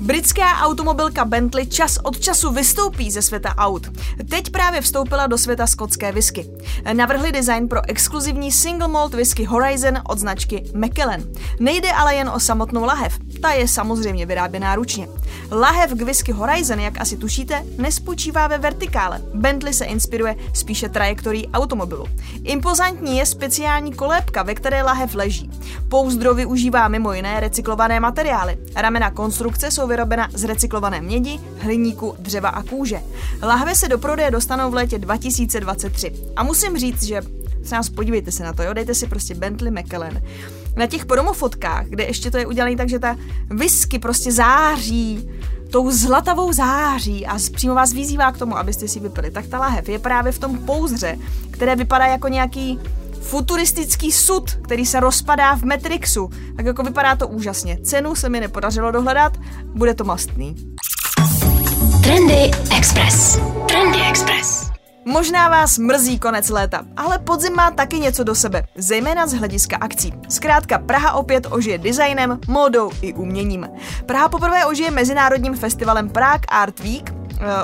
Britská 0.03 0.61
automobilka 0.61 1.25
Bentley 1.25 1.67
čas 1.67 1.99
od 2.03 2.21
času 2.21 2.51
vystoupí 2.51 3.11
ze 3.11 3.23
světa 3.23 3.55
aut. 3.57 3.91
Teď 4.31 4.51
právě 4.51 4.81
vstoupila 4.81 5.27
do 5.27 5.39
světa 5.39 5.67
skotské 5.67 6.13
whisky. 6.13 6.47
Navrhli 6.93 7.33
design 7.33 7.69
pro 7.69 7.81
exkluzivní 7.89 8.53
single 8.53 8.89
malt 8.89 9.15
whisky 9.15 9.45
Horizon 9.45 9.99
od 10.09 10.19
značky 10.19 10.65
Macallan. 10.75 11.21
Nejde 11.61 11.93
ale 11.93 12.15
jen 12.15 12.29
o 12.29 12.41
samotnou 12.41 12.85
lahev, 12.85 13.19
ta 13.43 13.51
je 13.51 13.69
samozřejmě 13.69 14.27
vyráběná 14.27 14.75
ručně. 14.75 15.09
Lahev 15.53 15.91
k 15.91 16.03
whisky 16.03 16.33
Horizon, 16.33 16.81
jak 16.81 17.01
asi 17.01 17.17
tušíte, 17.17 17.65
nespočívá 17.79 18.47
ve 18.47 18.59
vertikále. 18.59 19.21
Bentley 19.35 19.73
se 19.73 19.85
inspiruje 19.85 20.37
spíše 20.55 20.89
trajektorií 20.89 21.49
automobilu. 21.49 22.07
Impozantní 22.45 23.19
je 23.19 23.27
speciální 23.27 23.93
kolébka, 23.93 24.43
ve 24.43 24.55
které 24.55 24.83
lahev 24.83 25.15
leží. 25.15 25.51
Pouzdro 25.89 26.35
využívá 26.35 26.89
mimo 26.89 27.13
jiné 27.13 27.41
recyklované 27.41 28.01
materiály. 28.01 28.59
Ramena 28.77 29.11
konstrukce 29.11 29.71
jsou 29.71 29.87
vyrobena 29.93 30.29
z 30.33 30.45
recyklované 30.45 31.01
mědi, 31.01 31.41
hliníku, 31.59 32.15
dřeva 32.19 32.49
a 32.49 32.63
kůže. 32.63 33.03
Lahve 33.43 33.75
se 33.75 33.89
do 33.89 33.99
prodeje 33.99 34.31
dostanou 34.31 34.71
v 34.71 34.75
létě 34.75 34.99
2023. 34.99 36.13
A 36.37 36.43
musím 36.43 36.79
říct, 36.79 37.03
že 37.03 37.23
se 37.65 37.75
nás 37.75 37.89
podívejte 37.89 38.33
se 38.33 38.45
na 38.45 38.53
to, 38.53 38.63
jo, 38.63 38.73
dejte 38.73 38.95
si 38.95 39.07
prostě 39.07 39.35
Bentley 39.35 39.71
Macallan. 39.71 40.21
Na 40.77 40.87
těch 40.87 41.07
promofotkách, 41.07 41.87
kde 41.87 42.05
ještě 42.05 42.31
to 42.31 42.39
je 42.39 42.47
udělané 42.47 42.77
tak, 42.77 42.89
že 42.89 42.99
ta 42.99 43.17
whisky 43.51 43.99
prostě 43.99 44.33
září, 44.33 45.31
tou 45.71 45.91
zlatavou 45.91 46.53
září 46.53 47.27
a 47.27 47.39
přímo 47.53 47.75
vás 47.75 47.93
vyzývá 47.93 48.33
k 48.33 48.39
tomu, 48.39 48.57
abyste 48.57 48.89
si 48.89 49.01
vypili, 49.01 49.31
tak 49.31 49.47
ta 49.47 49.59
lahev 49.59 49.89
je 49.89 49.99
právě 49.99 50.33
v 50.33 50.39
tom 50.39 50.59
pouzdře, 50.59 51.19
které 51.51 51.77
vypadá 51.77 52.07
jako 52.07 52.29
nějaký 52.29 52.81
futuristický 53.23 54.13
sud, 54.13 54.51
který 54.63 54.87
se 54.87 55.01
rozpadá 55.01 55.55
v 55.55 55.63
Matrixu. 55.63 56.31
Tak 56.57 56.67
jako 56.67 56.83
vypadá 56.83 57.17
to 57.17 57.29
úžasně. 57.29 57.79
Cenu 57.85 58.15
se 58.15 58.29
mi 58.29 58.41
nepodařilo 58.41 58.91
dohledat, 58.91 59.33
bude 59.65 59.95
to 59.95 60.05
mastný. 60.05 60.57
Trendy 62.03 62.51
Express. 62.77 63.39
Trendy 63.69 63.99
Express. 64.11 64.73
Možná 65.05 65.49
vás 65.49 65.79
mrzí 65.79 66.19
konec 66.19 66.49
léta, 66.49 66.85
ale 66.97 67.19
podzim 67.19 67.55
má 67.57 67.71
taky 67.71 67.99
něco 67.99 68.25
do 68.25 68.35
sebe, 68.35 68.63
zejména 68.77 69.27
z 69.27 69.33
hlediska 69.33 69.77
akcí. 69.77 70.13
Zkrátka 70.29 70.79
Praha 70.79 71.13
opět 71.13 71.47
ožije 71.51 71.79
designem, 71.79 72.39
módou 72.49 72.91
i 73.03 73.15
uměním. 73.15 73.69
Praha 74.07 74.29
poprvé 74.29 74.67
ožije 74.67 74.91
mezinárodním 74.91 75.55
festivalem 75.55 76.11
Prague 76.11 76.47
Art 76.49 76.81
Week, 76.81 77.15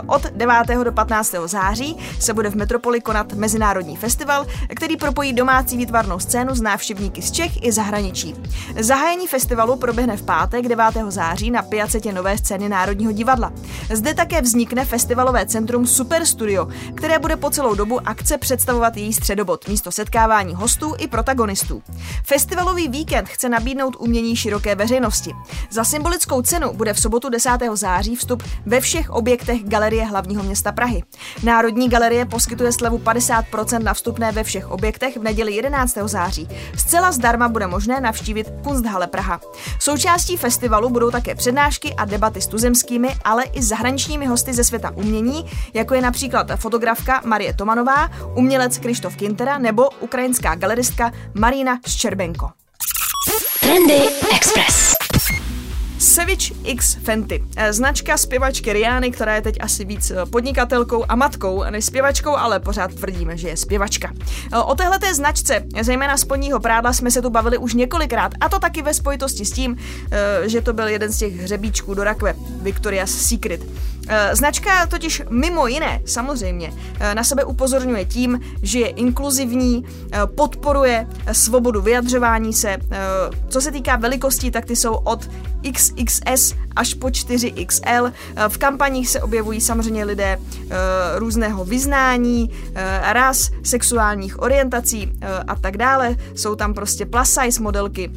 Od 0.06 0.22
9. 0.30 0.54
do 0.84 0.92
15. 0.92 1.34
září 1.44 1.96
se 2.20 2.34
bude 2.34 2.50
v 2.50 2.54
Metropoli 2.54 3.00
konat 3.00 3.32
mezinárodní 3.32 3.96
festival, 3.96 4.46
který 4.76 4.96
propojí 4.96 5.32
domácí 5.32 5.76
výtvarnou 5.76 6.18
scénu 6.18 6.54
s 6.54 6.60
návštěvníky 6.60 7.22
z 7.22 7.30
Čech 7.30 7.64
i 7.64 7.72
zahraničí. 7.72 8.34
Zahájení 8.80 9.26
festivalu 9.26 9.76
proběhne 9.76 10.16
v 10.16 10.22
pátek 10.22 10.68
9. 10.68 10.84
září 11.08 11.50
na 11.50 11.62
Piacetě 11.62 12.12
Nové 12.12 12.38
scény 12.38 12.68
Národního 12.68 13.12
divadla. 13.12 13.52
Zde 13.92 14.14
také 14.14 14.40
vznikne 14.40 14.84
festivalové 14.84 15.46
centrum 15.46 15.86
Super 15.86 16.24
Studio, 16.26 16.68
které 16.94 17.18
bude 17.18 17.36
po 17.36 17.50
celou 17.50 17.74
dobu 17.74 18.08
akce 18.08 18.38
představovat 18.38 18.96
její 18.96 19.12
středobod, 19.12 19.68
místo 19.68 19.92
setkávání 19.92 20.54
hostů 20.54 20.94
i 20.98 21.08
protagonistů. 21.08 21.82
Festivalový 22.24 22.88
víkend 22.88 23.28
chce 23.28 23.48
nabídnout 23.48 23.96
umění 23.98 24.36
široké 24.36 24.74
veřejnosti. 24.74 25.34
Za 25.70 25.84
symbolickou 25.84 26.42
cenu 26.42 26.72
bude 26.72 26.92
v 26.92 27.00
sobotu 27.00 27.28
10. 27.28 27.50
září 27.74 28.16
vstup 28.16 28.42
ve 28.66 28.80
všech 28.80 29.10
objektech 29.10 29.67
Galerie 29.68 30.04
hlavního 30.04 30.42
města 30.42 30.72
Prahy. 30.72 31.02
Národní 31.42 31.88
galerie 31.88 32.24
poskytuje 32.24 32.72
slevu 32.72 32.98
50% 32.98 33.83
na 33.83 33.94
vstupné 33.94 34.33
ve 34.33 34.44
všech 34.44 34.70
objektech 34.70 35.16
v 35.16 35.22
neděli 35.22 35.54
11. 35.54 35.98
září. 36.04 36.48
Zcela 36.76 37.12
zdarma 37.12 37.48
bude 37.48 37.66
možné 37.66 38.00
navštívit 38.00 38.46
Kunsthalle 38.64 39.07
Praha. 39.07 39.40
Součástí 39.81 40.37
festivalu 40.37 40.88
budou 40.90 41.11
také 41.11 41.35
přednášky 41.35 41.94
a 41.94 42.04
debaty 42.04 42.40
s 42.40 42.46
tuzemskými, 42.46 43.09
ale 43.24 43.44
i 43.44 43.62
zahraničními 43.62 44.26
hosty 44.26 44.54
ze 44.54 44.64
světa 44.64 44.92
umění, 44.94 45.46
jako 45.74 45.94
je 45.94 46.02
například 46.02 46.50
fotografka 46.57 47.22
Marie 47.24 47.54
Tomanová, 47.54 48.11
umělec 48.35 48.78
Krištof 48.78 49.16
Kintera 49.16 49.59
nebo 49.59 49.90
ukrajinská 50.00 50.54
galeristka 50.54 51.12
Marina 51.35 51.78
Ščerbenko. 51.87 52.50
Trendy 53.61 54.09
Express. 54.37 54.97
Savage 56.08 56.54
X 56.64 56.94
Fenty. 56.94 57.44
Eh, 57.56 57.72
Značka 57.72 58.16
zpěvačky 58.16 58.72
Riany, 58.72 59.10
která 59.10 59.34
je 59.34 59.42
teď 59.42 59.56
asi 59.60 59.84
víc 59.84 60.10
eh, 60.10 60.26
podnikatelkou 60.26 61.04
a 61.08 61.16
matkou 61.16 61.64
než 61.70 61.84
zpěvačkou, 61.84 62.36
ale 62.36 62.60
pořád 62.60 62.94
tvrdíme, 62.94 63.36
že 63.36 63.48
je 63.48 63.56
zpěvačka. 63.56 64.12
Eh, 64.52 64.58
O 64.58 64.74
téhle 64.74 64.98
značce, 65.14 65.64
zejména 65.80 66.16
spodního 66.16 66.60
prádla, 66.60 66.92
jsme 66.92 67.10
se 67.10 67.22
tu 67.22 67.30
bavili 67.30 67.58
už 67.58 67.74
několikrát, 67.74 68.32
a 68.40 68.48
to 68.48 68.58
taky 68.58 68.82
ve 68.82 68.94
spojitosti 68.94 69.44
s 69.44 69.50
tím, 69.50 69.76
že 70.46 70.60
to 70.60 70.72
byl 70.72 70.88
jeden 70.88 71.12
z 71.12 71.18
těch 71.18 71.34
hřebíčků 71.40 71.94
do 71.94 72.04
rakve, 72.04 72.34
Victoria's 72.62 73.10
Secret. 73.10 73.60
Značka 74.32 74.86
totiž 74.86 75.22
mimo 75.30 75.66
jiné, 75.66 76.00
samozřejmě, 76.06 76.72
na 77.14 77.24
sebe 77.24 77.44
upozorňuje 77.44 78.04
tím, 78.04 78.40
že 78.62 78.78
je 78.78 78.88
inkluzivní, 78.88 79.84
podporuje 80.34 81.06
svobodu 81.32 81.82
vyjadřování 81.82 82.52
se. 82.52 82.76
Co 83.48 83.60
se 83.60 83.72
týká 83.72 83.96
velikostí, 83.96 84.50
tak 84.50 84.64
ty 84.64 84.76
jsou 84.76 84.94
od 84.94 85.28
XXS 86.04 86.54
až 86.76 86.94
po 86.94 87.06
4XL. 87.06 88.12
V 88.48 88.58
kampaních 88.58 89.08
se 89.08 89.20
objevují 89.20 89.61
samozřejmě 89.61 90.04
lidé 90.04 90.38
různého 91.16 91.64
vyznání, 91.64 92.50
ras, 93.02 93.50
sexuálních 93.62 94.42
orientací 94.42 95.12
a 95.48 95.56
tak 95.56 95.76
dále. 95.76 96.16
Jsou 96.34 96.54
tam 96.54 96.74
prostě 96.74 97.06
plus 97.06 97.30
size 97.30 97.62
modelky, 97.62 98.11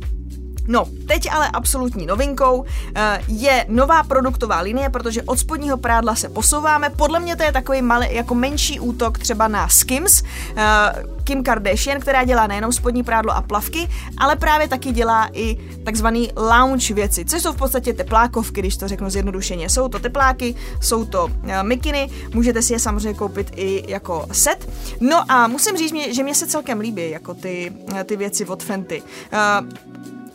No, 0.68 0.86
teď 1.08 1.32
ale 1.32 1.50
absolutní 1.54 2.06
novinkou 2.06 2.66
eh, 2.96 3.22
je 3.28 3.66
nová 3.70 4.04
produktová 4.04 4.60
linie, 4.60 4.90
protože 4.90 5.24
od 5.24 5.40
spodního 5.40 5.78
prádla 5.78 6.16
se 6.16 6.30
posouváme. 6.30 6.90
Podle 6.90 7.20
mě 7.20 7.36
to 7.36 7.44
je 7.44 7.52
takový 7.52 7.82
malý, 7.82 8.08
jako 8.16 8.36
menší 8.36 8.80
útok 8.80 9.18
třeba 9.18 9.48
na 9.48 9.68
Skims, 9.68 10.24
eh, 10.56 11.04
Kim 11.24 11.44
Kardashian, 11.44 12.00
která 12.00 12.24
dělá 12.24 12.48
nejenom 12.48 12.74
spodní 12.74 13.04
prádlo 13.04 13.32
a 13.32 13.42
plavky, 13.42 13.90
ale 14.18 14.36
právě 14.36 14.68
taky 14.68 14.92
dělá 14.92 15.30
i 15.34 15.58
takzvaný 15.86 16.30
lounge 16.36 16.94
věci, 16.94 17.26
což 17.26 17.42
jsou 17.42 17.54
v 17.54 17.58
podstatě 17.58 17.94
teplákovky, 17.94 18.62
když 18.62 18.78
to 18.78 18.88
řeknu 18.88 19.10
zjednodušeně. 19.10 19.70
Jsou 19.70 19.88
to 19.88 20.00
tepláky, 20.00 20.56
jsou 20.82 21.06
to 21.06 21.26
uh, 21.26 21.32
mikiny, 21.64 22.10
můžete 22.34 22.62
si 22.62 22.74
je 22.74 22.80
samozřejmě 22.80 23.14
koupit 23.14 23.52
i 23.56 23.92
jako 23.92 24.28
set. 24.32 24.70
No 25.00 25.32
a 25.32 25.48
musím 25.48 25.78
říct, 25.78 25.94
že 26.16 26.24
mě 26.24 26.36
se 26.36 26.48
celkem 26.48 26.80
líbí 26.80 27.10
jako 27.10 27.34
ty, 27.34 27.74
ty 28.06 28.16
věci 28.16 28.46
od 28.46 28.64
Fenty. 28.64 29.04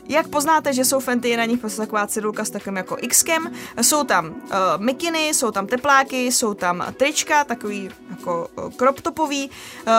Jak 0.08 0.28
poznáte, 0.28 0.72
že 0.72 0.84
jsou 0.84 1.00
Fenty, 1.00 1.28
je 1.28 1.36
na 1.36 1.44
nich 1.44 1.60
prostě 1.60 1.80
taková 1.80 2.06
cedulka 2.06 2.44
s 2.44 2.50
takovým 2.50 2.76
jako 2.76 2.96
Xkem. 3.08 3.52
Jsou 3.82 4.04
tam 4.04 4.26
uh, 4.26 4.32
mikiny, 4.78 5.28
jsou 5.28 5.50
tam 5.50 5.66
tepláky, 5.66 6.26
jsou 6.26 6.54
tam 6.54 6.86
trička, 6.96 7.44
takový 7.44 7.90
jako 8.10 8.48
uh, 8.56 8.70
crop 8.70 9.00
topový. 9.00 9.50
Uh, 9.86 9.92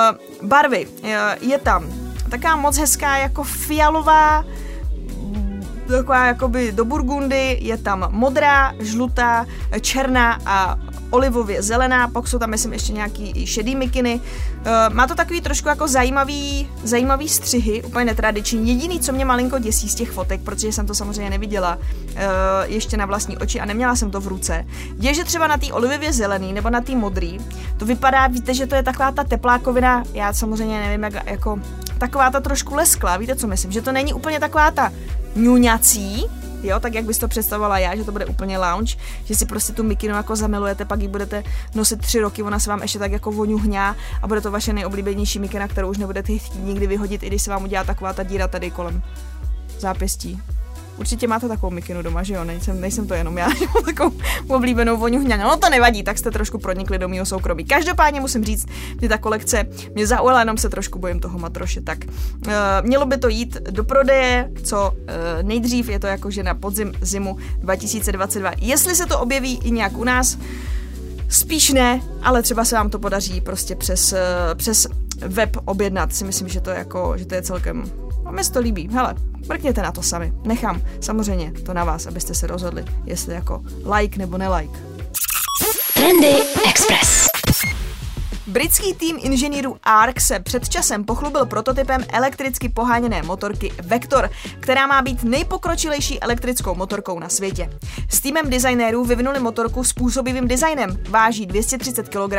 barvy, 0.48 0.88
uh, 0.88 1.10
je 1.42 1.60
tam 1.60 1.86
taková 2.32 2.56
moc 2.56 2.78
hezká 2.78 3.18
jako 3.18 3.44
fialová, 3.44 4.46
taková 5.92 6.26
jakoby 6.26 6.72
do 6.72 6.86
burgundy, 6.86 7.58
je 7.62 7.78
tam 7.78 8.08
modrá, 8.12 8.74
žlutá, 8.80 9.46
černá 9.82 10.40
a 10.46 10.80
olivově 11.10 11.64
zelená, 11.64 12.08
pak 12.08 12.28
jsou 12.28 12.40
tam 12.40 12.50
myslím 12.50 12.74
ještě 12.74 12.94
nějaký 12.94 13.48
šedý 13.48 13.76
mikiny. 13.76 14.20
Uh, 14.20 14.96
má 14.96 15.08
to 15.08 15.16
takový 15.16 15.42
trošku 15.42 15.70
jako 15.70 15.88
zajímavý, 15.88 16.70
zajímavý 16.84 17.30
střihy, 17.30 17.84
úplně 17.84 18.06
netradiční. 18.06 18.70
Jediný, 18.70 19.00
co 19.00 19.12
mě 19.12 19.26
malinko 19.26 19.60
děsí 19.60 19.90
z 19.90 19.96
těch 19.96 20.12
fotek, 20.12 20.42
protože 20.42 20.72
jsem 20.72 20.88
to 20.88 20.96
samozřejmě 20.96 21.30
neviděla 21.30 21.76
uh, 21.76 22.22
ještě 22.66 22.98
na 22.98 23.06
vlastní 23.06 23.38
oči 23.38 23.60
a 23.60 23.66
neměla 23.66 23.96
jsem 23.96 24.12
to 24.12 24.22
v 24.22 24.28
ruce, 24.28 24.66
je, 25.00 25.14
že 25.14 25.24
třeba 25.24 25.48
na 25.48 25.58
té 25.58 25.74
olivově 25.74 26.14
zelený 26.14 26.54
nebo 26.54 26.70
na 26.70 26.82
té 26.82 26.96
modrý, 26.96 27.40
to 27.78 27.86
vypadá, 27.86 28.28
víte, 28.28 28.54
že 28.54 28.68
to 28.68 28.76
je 28.76 28.84
taková 28.84 29.12
ta 29.12 29.24
teplákovina, 29.24 30.04
já 30.14 30.34
samozřejmě 30.34 30.80
nevím, 30.80 31.04
jak, 31.04 31.30
jako 31.30 31.60
taková 31.98 32.30
ta 32.30 32.40
trošku 32.40 32.76
lesklá, 32.76 33.18
víte, 33.18 33.36
co 33.36 33.48
myslím, 33.48 33.72
že 33.72 33.82
to 33.82 33.92
není 33.92 34.14
úplně 34.14 34.40
taková 34.40 34.72
ta 34.72 34.92
ňuňací, 35.78 36.26
jo, 36.64 36.80
tak 36.80 36.94
jak 36.94 37.06
bys 37.06 37.18
to 37.18 37.28
představovala 37.28 37.80
já, 37.80 37.96
že 37.96 38.04
to 38.04 38.12
bude 38.12 38.26
úplně 38.26 38.58
lounge, 38.58 38.96
že 39.26 39.36
si 39.36 39.46
prostě 39.46 39.74
tu 39.74 39.84
mikinu 39.84 40.16
jako 40.16 40.36
zamilujete, 40.36 40.86
pak 40.86 41.02
ji 41.02 41.08
budete 41.08 41.44
nosit 41.76 42.02
tři 42.02 42.20
roky, 42.20 42.44
ona 42.44 42.60
se 42.60 42.70
vám 42.70 42.82
ještě 42.82 43.00
tak 43.00 43.12
jako 43.12 43.32
voňuhňá 43.32 43.96
a 44.22 44.28
bude 44.28 44.42
to 44.42 44.52
vaše 44.52 44.74
nejoblíbenější 44.74 45.40
mikina, 45.40 45.68
kterou 45.68 45.90
už 45.90 45.98
nebudete 45.98 46.38
chtít 46.38 46.64
nikdy 46.64 46.88
vyhodit, 46.88 47.24
i 47.24 47.28
když 47.28 47.42
se 47.42 47.50
vám 47.50 47.64
udělá 47.64 47.84
taková 47.84 48.14
ta 48.14 48.24
díra 48.24 48.48
tady 48.48 48.72
kolem 48.72 49.04
zápěstí. 49.80 50.42
Určitě 50.98 51.28
máte 51.28 51.48
takovou 51.48 51.72
mikinu 51.72 52.02
doma, 52.02 52.24
že 52.24 52.34
jo? 52.34 52.44
Nejsem, 52.44 52.82
nejsem 52.82 53.08
to 53.08 53.14
jenom 53.14 53.38
já, 53.38 53.54
že 53.60 53.66
mám 53.76 53.84
takovou 53.84 54.16
oblíbenou 54.48 54.98
voňu 54.98 55.20
hňaně. 55.20 55.44
No 55.44 55.58
to 55.58 55.70
nevadí, 55.70 56.04
tak 56.04 56.18
jste 56.18 56.32
trošku 56.32 56.58
pronikli 56.58 56.98
do 56.98 57.08
mého 57.08 57.26
soukromí. 57.26 57.66
Každopádně 57.66 58.22
musím 58.22 58.46
říct, 58.46 58.66
že 59.02 59.10
ta 59.10 59.18
kolekce 59.18 59.66
mě 59.96 60.08
zaujala, 60.08 60.40
jenom 60.40 60.58
se 60.58 60.70
trošku 60.70 61.00
bojím 61.00 61.20
toho 61.20 61.40
matroše. 61.40 61.82
Tak 61.82 61.98
uh, 62.06 62.54
mělo 62.82 63.06
by 63.06 63.18
to 63.18 63.28
jít 63.28 63.58
do 63.70 63.84
prodeje, 63.84 64.52
co 64.64 64.92
uh, 64.92 65.08
nejdřív 65.42 65.90
je 65.90 66.00
to 66.00 66.08
jako 66.08 66.32
že 66.32 66.44
na 66.44 66.54
podzim 66.54 66.94
zimu 67.02 67.38
2022. 67.60 68.52
Jestli 68.62 68.96
se 68.96 69.06
to 69.06 69.20
objeví 69.20 69.60
i 69.64 69.72
nějak 69.72 69.98
u 69.98 70.04
nás, 70.04 70.38
Spíš 71.30 71.70
ne, 71.70 72.02
ale 72.22 72.42
třeba 72.42 72.66
se 72.66 72.76
vám 72.76 72.90
to 72.90 73.00
podaří 73.00 73.42
prostě 73.42 73.76
přes, 73.76 74.14
uh, 74.14 74.20
přes 74.56 74.88
web 75.18 75.58
objednat. 75.66 76.16
Si 76.16 76.24
myslím, 76.24 76.48
že 76.48 76.62
to 76.62 76.70
je 76.70 76.78
jako, 76.78 77.14
že 77.18 77.26
to 77.26 77.36
je 77.36 77.42
celkem 77.42 77.92
a 78.26 78.32
mě 78.32 78.44
se 78.44 78.52
to 78.52 78.60
líbí. 78.60 78.90
Hele, 78.92 79.16
mrkněte 79.50 79.82
na 79.82 79.92
to 79.92 80.02
sami. 80.02 80.34
Nechám 80.44 80.82
samozřejmě 81.02 81.52
to 81.52 81.74
na 81.74 81.84
vás, 81.84 82.06
abyste 82.06 82.34
se 82.34 82.48
rozhodli, 82.48 82.86
jestli 83.06 83.34
jako 83.34 83.64
like 83.98 84.18
nebo 84.18 84.38
nelike. 84.38 84.80
Trendy 85.94 86.36
Express. 86.70 87.28
Britský 88.48 88.94
tým 88.94 89.18
inženýrů 89.20 89.78
ARC 89.84 90.22
se 90.22 90.40
před 90.40 90.70
časem 90.70 91.04
pochlubil 91.04 91.46
prototypem 91.46 92.06
elektricky 92.14 92.70
poháněné 92.70 93.24
motorky 93.24 93.72
Vector, 93.82 94.30
která 94.60 94.88
má 94.88 95.02
být 95.02 95.24
nejpokročilejší 95.24 96.20
elektrickou 96.20 96.76
motorkou 96.76 97.20
na 97.20 97.30
světě. 97.30 97.70
S 98.10 98.20
týmem 98.20 98.50
designérů 98.50 99.06
vyvinuli 99.06 99.40
motorku 99.40 99.84
s 99.84 99.94
působivým 99.94 100.48
designem. 100.48 100.98
Váží 101.10 101.46
230 101.46 102.10
kg, 102.10 102.36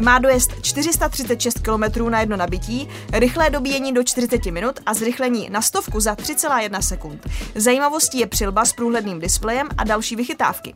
má 0.00 0.18
dojezd 0.18 0.50
436 0.62 1.58
km 1.58 2.10
na 2.10 2.20
jedno 2.20 2.36
nabití, 2.36 2.88
rychlé 3.12 3.50
dobíjení 3.50 3.92
do 3.92 4.02
40 4.02 4.46
minut 4.46 4.80
a 4.86 4.94
zrychlení 4.94 5.48
na 5.50 5.62
stovku 5.62 6.00
za 6.00 6.14
3,1 6.14 6.80
sekund. 6.80 7.26
Zajímavostí 7.54 8.18
je 8.18 8.26
přilba 8.26 8.64
s 8.64 8.72
průhledným 8.72 9.20
displejem 9.20 9.68
a 9.78 9.84
další 9.84 10.16
vychytávky. 10.16 10.74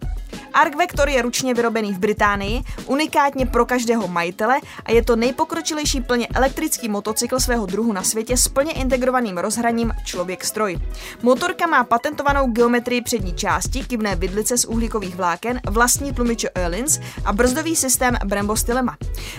Arc 0.53 0.77
Vector 0.77 1.09
je 1.09 1.23
ručně 1.23 1.55
vyrobený 1.55 1.93
v 1.93 1.99
Británii, 1.99 2.63
unikátně 2.87 3.47
pro 3.47 3.67
každého 3.67 4.09
majitele 4.09 4.60
a 4.85 4.93
je 4.93 5.05
to 5.05 5.17
nejpokročilejší 5.17 6.01
plně 6.01 6.29
elektrický 6.35 6.89
motocykl 6.89 7.41
svého 7.41 7.67
druhu 7.67 7.93
na 7.93 8.03
světě 8.03 8.37
s 8.37 8.49
plně 8.49 8.73
integrovaným 8.73 9.39
rozhraním 9.39 9.93
člověk-stroj. 10.05 10.79
Motorka 11.23 11.67
má 11.67 11.85
patentovanou 11.85 12.47
geometrii 12.47 13.03
přední 13.03 13.35
části, 13.35 13.85
kivné 13.85 14.17
vidlice 14.17 14.59
z 14.59 14.65
uhlíkových 14.65 15.17
vláken, 15.17 15.61
vlastní 15.71 16.13
tlumiče 16.13 16.49
Öhlins 16.55 17.01
a 17.25 17.33
brzdový 17.33 17.77
systém 17.77 18.17
Brembo 18.25 18.57
Stilema. 18.57 18.97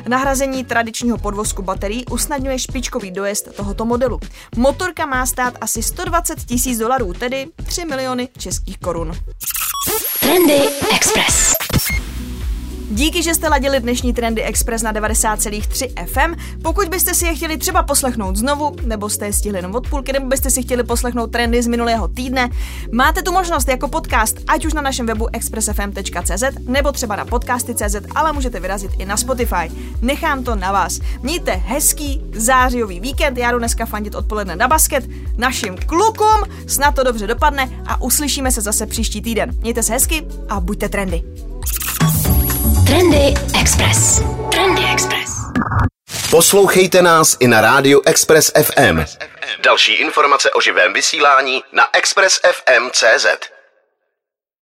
Nahrazení 0.07 0.65
tradičního 0.65 1.17
podvozku 1.17 1.61
baterií 1.61 2.05
usnadňuje 2.05 2.59
špičkový 2.59 3.11
dojezd 3.11 3.55
tohoto 3.55 3.85
modelu. 3.85 4.19
Motorka 4.55 5.05
má 5.05 5.25
stát 5.25 5.53
asi 5.61 5.83
120 5.83 6.45
tisíc 6.45 6.77
dolarů, 6.77 7.13
tedy 7.13 7.47
3 7.65 7.85
miliony 7.85 8.29
českých 8.37 8.77
korun. 8.77 9.11
Trendy 10.19 10.61
Express. 10.95 11.53
Díky, 12.93 13.23
že 13.23 13.35
jste 13.35 13.49
ladili 13.49 13.79
dnešní 13.79 14.13
Trendy 14.13 14.43
Express 14.43 14.83
na 14.83 14.93
90,3 14.93 16.05
FM. 16.05 16.59
Pokud 16.61 16.87
byste 16.87 17.13
si 17.13 17.25
je 17.25 17.35
chtěli 17.35 17.57
třeba 17.57 17.83
poslechnout 17.83 18.35
znovu, 18.35 18.75
nebo 18.83 19.09
jste 19.09 19.25
je 19.25 19.33
stihli 19.33 19.57
jenom 19.57 19.75
od 19.75 19.89
půlky, 19.89 20.13
nebo 20.13 20.25
byste 20.25 20.51
si 20.51 20.61
chtěli 20.61 20.83
poslechnout 20.83 21.31
trendy 21.31 21.63
z 21.63 21.67
minulého 21.67 22.07
týdne, 22.07 22.49
máte 22.91 23.21
tu 23.21 23.31
možnost 23.31 23.67
jako 23.67 23.87
podcast, 23.87 24.37
ať 24.47 24.65
už 24.65 24.73
na 24.73 24.81
našem 24.81 25.05
webu 25.05 25.27
expressfm.cz 25.33 26.43
nebo 26.67 26.91
třeba 26.91 27.15
na 27.15 27.25
podcasty.cz, 27.25 27.95
ale 28.15 28.33
můžete 28.33 28.59
vyrazit 28.59 28.91
i 28.97 29.05
na 29.05 29.17
Spotify. 29.17 29.71
Nechám 30.01 30.43
to 30.43 30.55
na 30.55 30.71
vás. 30.71 30.99
Mějte 31.21 31.51
hezký 31.51 32.21
zářijový 32.33 32.99
víkend, 32.99 33.37
já 33.37 33.51
jdu 33.51 33.59
dneska 33.59 33.85
fandit 33.85 34.15
odpoledne 34.15 34.55
na 34.55 34.67
basket 34.67 35.09
našim 35.37 35.77
klukům, 35.85 36.43
snad 36.67 36.95
to 36.95 37.03
dobře 37.03 37.27
dopadne 37.27 37.69
a 37.85 38.01
uslyšíme 38.01 38.51
se 38.51 38.61
zase 38.61 38.85
příští 38.85 39.21
týden. 39.21 39.51
Mějte 39.61 39.83
se 39.83 39.93
hezky 39.93 40.27
a 40.49 40.59
buďte 40.59 40.89
trendy. 40.89 41.50
Trendy 42.91 43.33
Express. 43.61 44.21
Trendy 44.51 44.81
Express. 44.93 45.31
Poslouchejte 46.31 47.01
nás 47.01 47.37
i 47.39 47.47
na 47.47 47.61
rádiu 47.61 48.01
Express 48.05 48.51
FM. 48.63 48.99
Další 49.63 49.93
informace 49.93 50.51
o 50.51 50.61
živém 50.61 50.93
vysílání 50.93 51.63
na 51.71 51.83
expressfm.cz. 51.93 53.25